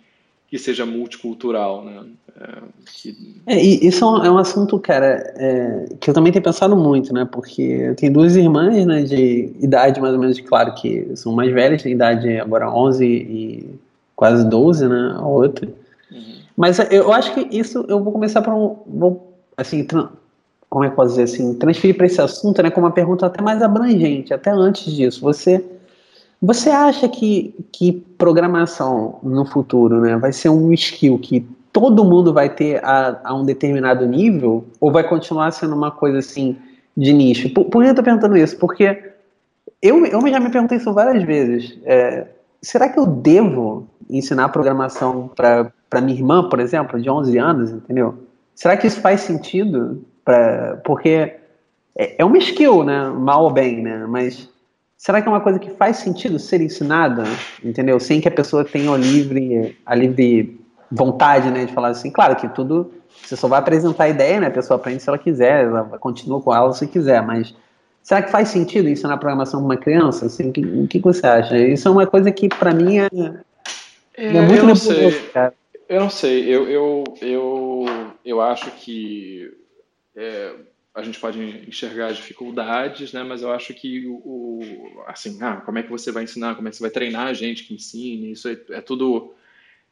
[0.47, 2.03] que seja multicultural, né?
[2.39, 3.17] É, que...
[3.47, 7.27] é, isso é um assunto, cara, é, que eu também tenho pensado muito, né?
[7.33, 11.51] Porque eu tenho duas irmãs, né, de idade mais ou menos, claro que são mais
[11.51, 13.81] velhas, tem idade agora 11 e
[14.15, 15.67] quase 12, né, a outra.
[16.11, 16.35] Uhum.
[16.55, 19.87] Mas eu acho que isso eu vou começar para um, vou, assim,
[20.69, 23.25] como é que eu posso dizer assim, transferir para esse assunto, né, com uma pergunta
[23.25, 25.23] até mais abrangente, até antes disso.
[25.23, 25.65] Você
[26.43, 32.33] você acha que, que programação no futuro né, vai ser um skill que todo mundo
[32.33, 34.65] vai ter a, a um determinado nível?
[34.81, 36.57] Ou vai continuar sendo uma coisa assim
[36.97, 37.49] de nicho?
[37.51, 38.59] Por, por que eu estou perguntando isso?
[38.59, 39.13] Porque
[39.81, 41.79] eu, eu já me perguntei isso várias vezes.
[41.85, 42.27] É,
[42.61, 48.19] será que eu devo ensinar programação para minha irmã, por exemplo, de 11 anos, entendeu?
[48.55, 50.05] será que isso faz sentido?
[50.25, 51.35] Pra, porque
[51.97, 53.09] é, é uma skill, né?
[53.09, 54.07] Mal ou bem, né?
[54.07, 54.49] Mas
[55.03, 57.25] será que é uma coisa que faz sentido ser ensinada,
[57.63, 57.99] entendeu?
[57.99, 62.09] Sem que a pessoa tenha a livre, a livre vontade, né, de falar assim.
[62.09, 64.47] Claro que tudo você só vai apresentar a ideia, né?
[64.47, 67.53] A pessoa aprende se ela quiser, ela continua com ela se quiser, mas
[68.01, 70.27] será que faz sentido isso na programação de uma criança?
[70.27, 71.59] Assim, o, que, o que você acha?
[71.59, 73.09] Isso é uma coisa que para mim é,
[74.17, 75.53] é, é muito nebuloso, cara.
[75.89, 77.85] Eu não sei, eu, eu, eu,
[78.25, 79.53] eu acho que
[80.15, 80.53] é,
[80.95, 83.23] a gente pode enxergar as dificuldades, né?
[83.23, 86.69] Mas eu acho que o, o, assim, ah, como é que você vai ensinar, como
[86.69, 89.35] é que você vai treinar a gente que ensine, isso é, é tudo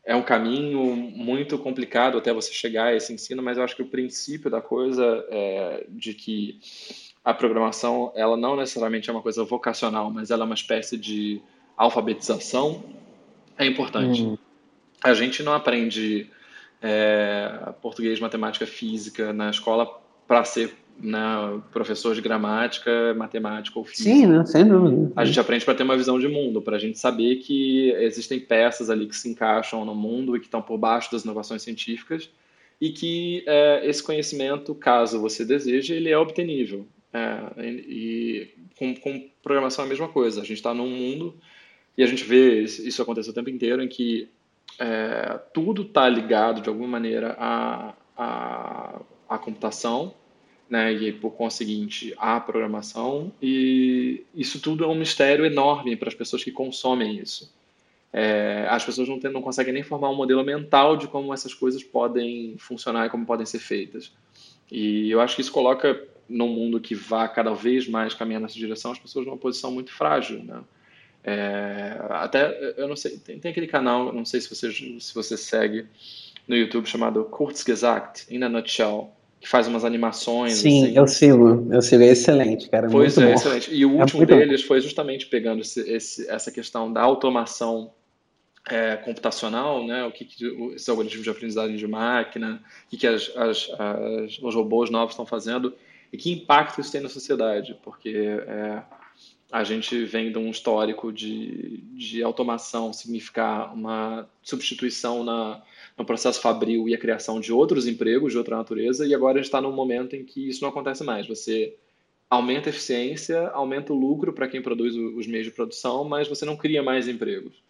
[0.05, 3.83] é um caminho muito complicado até você chegar a esse ensino, mas eu acho que
[3.83, 6.59] o princípio da coisa é de que
[7.23, 11.41] a programação ela não necessariamente é uma coisa vocacional, mas ela é uma espécie de
[11.77, 12.83] alfabetização
[13.59, 14.23] é importante.
[14.23, 14.39] Hum.
[15.03, 16.31] A gente não aprende
[16.81, 24.11] é, português, matemática, física na escola para ser né, professor de gramática, matemática ou física.
[24.11, 24.45] Sim, né?
[24.45, 25.13] sem dúvida.
[25.17, 28.39] A gente aprende para ter uma visão de mundo, para a gente saber que existem
[28.39, 32.31] peças ali que se encaixam no mundo e que estão por baixo das inovações científicas
[32.81, 36.87] e que é, esse conhecimento, caso você deseje, ele é obtenível.
[37.13, 38.49] É, e
[38.79, 40.41] com, com programação é a mesma coisa.
[40.41, 41.35] A gente está num mundo
[41.97, 44.29] e a gente vê isso acontecer o tempo inteiro em que
[44.79, 50.15] é, tudo está ligado de alguma maneira à, à, à computação
[50.71, 56.15] né, e por conseguinte a programação e isso tudo é um mistério enorme para as
[56.15, 57.53] pessoas que consomem isso.
[58.13, 61.53] É, as pessoas não, tem, não conseguem nem formar um modelo mental de como essas
[61.53, 64.13] coisas podem funcionar e como podem ser feitas.
[64.71, 68.55] E eu acho que isso coloca num mundo que vá cada vez mais caminhando nessa
[68.55, 70.63] direção as pessoas numa posição muito frágil, né?
[71.23, 75.37] É, até eu não sei tem, tem, aquele canal não sei se você se você
[75.37, 75.85] segue
[76.49, 80.55] no YouTube chamado Kurzgesagt in a Nutshell que faz umas animações.
[80.55, 80.97] Sim, assim.
[80.97, 82.89] eu sigo, eu sigo, é excelente, cara.
[82.91, 83.33] Pois é, bom.
[83.33, 83.75] excelente.
[83.75, 84.69] E o é último deles bom.
[84.69, 87.91] foi justamente pegando esse, esse, essa questão da automação
[88.69, 90.05] é, computacional, né?
[90.05, 94.39] O que, que esses algoritmos de aprendizagem de máquina, o que, que as, as, as,
[94.43, 95.75] os robôs novos estão fazendo
[96.13, 98.11] e que impacto isso tem na sociedade, porque
[98.47, 98.83] é,
[99.51, 105.63] a gente vem de um histórico de, de automação significar uma substituição na
[106.01, 109.37] no processo fabril e a criação de outros empregos de outra natureza, e agora a
[109.37, 111.27] gente está num momento em que isso não acontece mais.
[111.27, 111.77] Você
[112.29, 116.47] aumenta a eficiência, aumenta o lucro para quem produz os meios de produção, mas você
[116.47, 117.63] não cria mais empregos.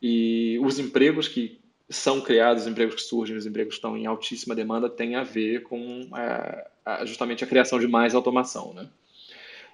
[0.00, 1.58] E os empregos que
[1.88, 5.22] são criados, os empregos que surgem, os empregos que estão em altíssima demanda, têm a
[5.22, 6.66] ver com é,
[7.04, 8.88] justamente a criação de mais automação, né?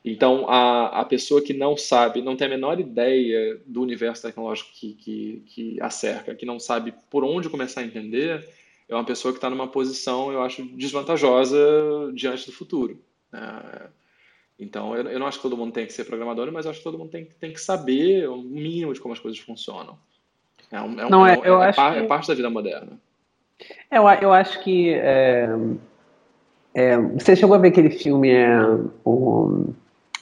[0.05, 4.71] Então, a, a pessoa que não sabe, não tem a menor ideia do universo tecnológico
[4.73, 8.45] que, que, que a cerca, que não sabe por onde começar a entender,
[8.89, 11.57] é uma pessoa que está numa posição, eu acho, desvantajosa
[12.15, 13.01] diante do futuro.
[13.33, 13.87] É,
[14.59, 16.81] então, eu, eu, não acho que todo mundo tem que ser programador, mas eu acho
[16.81, 19.97] que todo mundo tem, tem que saber o mínimo de como as coisas funcionam.
[20.71, 21.99] É, um, é, não, é, é, eu é, acho par, que...
[22.01, 22.99] é parte da vida moderna.
[23.91, 24.91] Eu, eu acho que.
[24.95, 25.49] É,
[26.75, 28.49] é, você chegou a ver aquele filme, é,
[29.07, 29.73] um,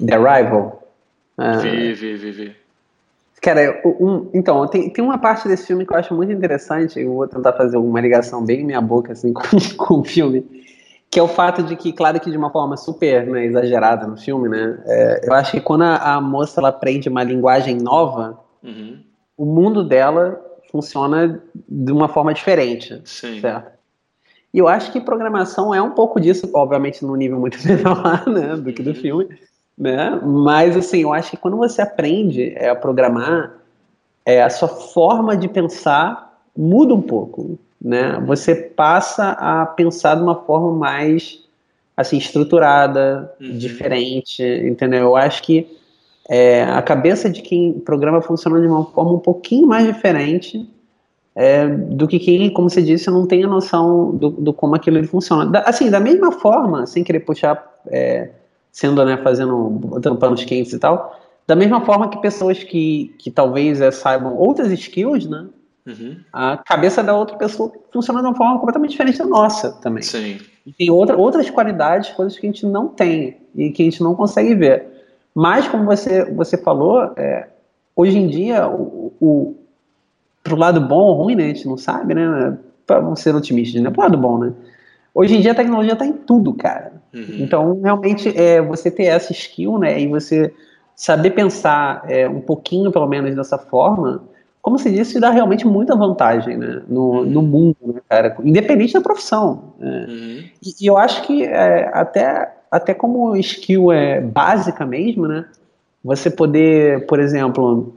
[0.04, 0.82] The Arrival?
[1.36, 2.56] Ah, vi, vi, vi, vi.
[3.40, 7.14] Cara, um, então, tem, tem uma parte desse filme que eu acho muito interessante, eu
[7.14, 9.42] vou tentar fazer uma ligação bem minha boca, assim, com,
[9.78, 10.44] com o filme,
[11.10, 14.16] que é o fato de que, claro que de uma forma super né, exagerada no
[14.16, 18.38] filme, né, é, eu acho que quando a, a, moça ela aprende uma linguagem nova,
[18.62, 19.00] uhum.
[19.38, 20.38] o mundo dela
[20.70, 23.40] funciona de uma forma diferente, Sim.
[23.40, 23.72] certo?
[24.52, 28.56] E eu acho que programação é um pouco disso, obviamente num nível muito menor né,
[28.56, 28.96] do que do uhum.
[28.96, 29.38] filme,
[29.76, 30.20] né?
[30.22, 33.54] Mas assim, eu acho que quando você aprende é, a programar,
[34.24, 38.22] é, a sua forma de pensar muda um pouco, né?
[38.26, 41.40] Você passa a pensar de uma forma mais
[41.96, 43.58] assim estruturada, uhum.
[43.58, 45.00] diferente, entendeu?
[45.00, 45.66] Eu acho que
[46.28, 50.68] é, a cabeça de quem programa funciona de uma forma um pouquinho mais diferente
[51.34, 55.02] é, do que quem, como você disse, não tem a noção do, do como aquilo
[55.04, 55.46] funciona.
[55.46, 58.30] Da, assim, da mesma forma, sem querer puxar é,
[58.72, 61.18] sendo, né, fazendo, botando panos quentes e tal.
[61.46, 65.46] Da mesma forma que pessoas que, que talvez é, saibam outras skills, né?
[65.86, 66.16] Uhum.
[66.32, 70.02] A cabeça da outra pessoa funciona de uma forma completamente diferente da nossa também.
[70.02, 70.38] Sim.
[70.64, 74.02] E tem outra, outras qualidades, coisas que a gente não tem e que a gente
[74.02, 74.86] não consegue ver.
[75.34, 77.48] Mas, como você, você falou, é,
[77.96, 79.56] hoje em dia, o, o,
[80.42, 81.44] pro lado bom ou ruim, né?
[81.44, 82.58] A gente não sabe, né?
[82.86, 83.90] Para ser otimista, né?
[83.90, 84.52] Pro lado bom, né?
[85.14, 86.99] Hoje em dia a tecnologia está em tudo, cara.
[87.12, 87.36] Uhum.
[87.40, 90.52] Então, realmente, é, você ter essa skill, né, e você
[90.94, 94.22] saber pensar é, um pouquinho, pelo menos, dessa forma,
[94.62, 99.00] como se disse, dá realmente muita vantagem né, no, no mundo, né, cara, independente da
[99.00, 99.72] profissão.
[99.78, 100.06] Né.
[100.08, 100.44] Uhum.
[100.62, 105.46] E, e, eu acho que é, até, até como skill é básica mesmo, né,
[106.04, 107.94] você poder, por exemplo,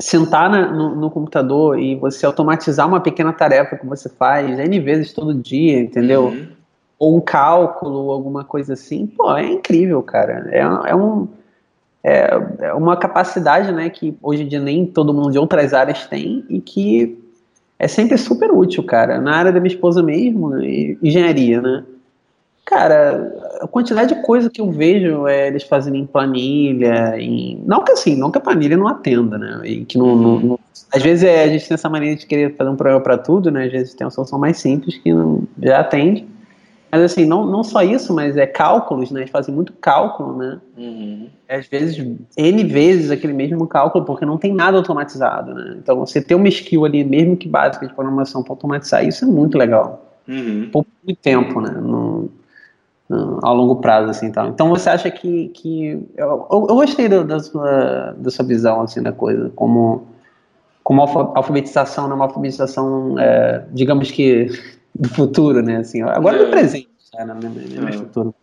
[0.00, 4.80] sentar na, no, no, computador e você automatizar uma pequena tarefa que você faz N
[4.80, 6.26] vezes todo dia, entendeu?
[6.26, 6.57] Uhum.
[6.98, 10.48] Ou um cálculo, alguma coisa assim, pô, é incrível, cara.
[10.50, 11.28] É, é um
[12.02, 12.28] é,
[12.60, 16.44] é uma capacidade né, que hoje em dia nem todo mundo de outras áreas tem
[16.48, 17.18] e que
[17.78, 19.20] é sempre super útil, cara.
[19.20, 21.84] Na área da minha esposa mesmo, né, engenharia, né?
[22.64, 27.62] Cara, a quantidade de coisa que eu vejo é, eles fazendo em planilha, em...
[27.64, 29.60] não que assim, não que a planilha não atenda, né?
[29.64, 30.60] E que não, não, não...
[30.92, 33.50] às vezes é, a gente tem essa maneira de querer fazer um programa para tudo,
[33.50, 33.64] né?
[33.64, 36.26] Às vezes tem uma solução mais simples que não, já atende.
[36.90, 39.20] Mas assim, não, não só isso, mas é cálculos, né?
[39.20, 40.58] Eles fazem muito cálculo, né?
[40.76, 41.28] Uhum.
[41.48, 41.98] Às vezes,
[42.36, 45.76] N vezes aquele mesmo cálculo, porque não tem nada automatizado, né?
[45.78, 49.28] Então, você ter uma skill ali, mesmo que básica de programação para automatizar isso é
[49.28, 50.18] muito legal.
[50.26, 50.68] Uhum.
[50.72, 51.70] Pouco tempo, né?
[51.70, 52.30] No,
[53.08, 54.48] no, ao longo prazo, assim, tal.
[54.48, 55.48] Então, você acha que...
[55.48, 60.06] que eu, eu, eu gostei da, da, sua, da sua visão, assim, da coisa, como
[60.88, 64.48] como alfabetização, não é uma alfabetização, é, digamos que
[64.94, 65.78] do futuro, né?
[65.78, 66.44] Assim, agora é.
[66.44, 67.24] no presente, tá?
[67.24, 67.92] na minha, minha é.
[67.92, 68.34] futuro.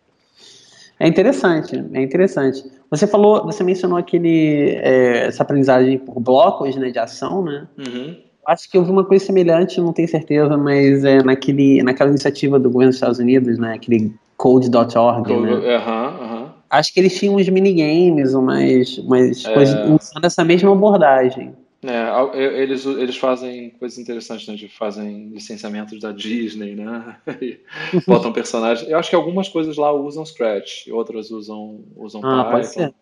[1.00, 2.64] É interessante, é interessante.
[2.90, 7.68] Você falou, você mencionou aquele é, essa aprendizagem por blocos, né, de ação, né?
[7.78, 8.16] Uhum.
[8.48, 12.60] Acho que eu vi uma coisa semelhante, não tenho certeza, mas é naquele, naquela iniciativa
[12.60, 15.54] do governo dos Estados Unidos, né, aquele code.org, Code, né?
[15.54, 19.54] Uhum, Acho que eles tinham uns minigames, umas, umas é.
[19.54, 21.54] coisas usando essa mesma abordagem.
[21.88, 24.70] É, eles, eles fazem coisas interessantes, né?
[24.70, 27.18] Fazem licenciamentos da Disney, né?
[28.08, 28.90] botam personagens.
[28.90, 32.52] Eu acho que algumas coisas lá usam Scratch, outras usam, usam ah, Python.
[32.52, 32.94] Pode ser.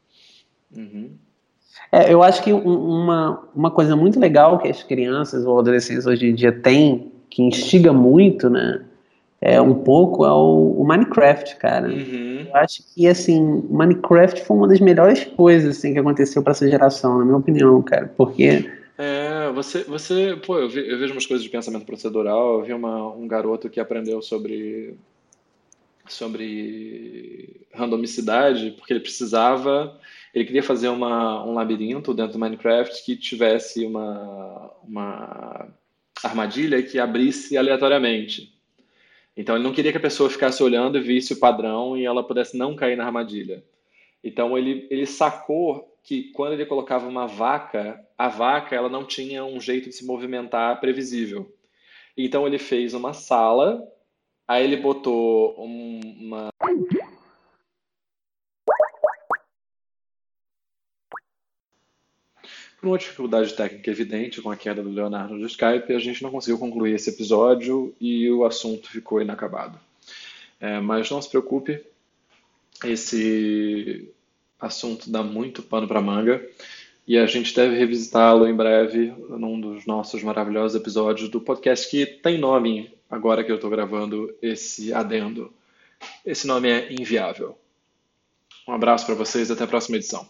[0.75, 1.11] Uhum.
[1.91, 6.27] É, eu acho que uma, uma coisa muito legal que as crianças ou adolescentes hoje
[6.27, 8.83] em dia têm, que instiga muito, né?
[9.45, 11.89] É um pouco é o, Minecraft, cara.
[11.89, 12.47] Uhum.
[12.47, 16.69] Eu acho que assim, Minecraft foi uma das melhores coisas assim que aconteceu para essa
[16.69, 18.65] geração, na minha opinião, cara, porque
[18.97, 22.59] é, você, você, pô, eu, vi, eu vejo umas coisas de pensamento procedural.
[22.59, 24.95] Eu vi uma, um garoto que aprendeu sobre
[26.07, 29.97] sobre randomicidade, porque ele precisava,
[30.33, 35.67] ele queria fazer uma, um labirinto dentro do Minecraft que tivesse uma, uma
[36.21, 38.52] armadilha que abrisse aleatoriamente.
[39.35, 42.23] Então ele não queria que a pessoa ficasse olhando e visse o padrão e ela
[42.23, 43.63] pudesse não cair na armadilha.
[44.23, 49.43] Então ele, ele sacou que quando ele colocava uma vaca, a vaca ela não tinha
[49.43, 51.51] um jeito de se movimentar previsível.
[52.15, 53.81] Então ele fez uma sala,
[54.47, 56.49] aí ele botou uma
[62.83, 66.29] Por uma dificuldade técnica evidente com a queda do Leonardo do Skype, a gente não
[66.29, 69.79] conseguiu concluir esse episódio e o assunto ficou inacabado.
[70.59, 71.81] É, mas não se preocupe,
[72.83, 74.11] esse
[74.59, 76.45] assunto dá muito pano para manga
[77.07, 82.05] e a gente deve revisitá-lo em breve num dos nossos maravilhosos episódios do podcast que
[82.05, 85.53] tem nome agora que eu estou gravando esse adendo.
[86.25, 87.57] Esse nome é Inviável.
[88.67, 90.27] Um abraço para vocês, até a próxima edição.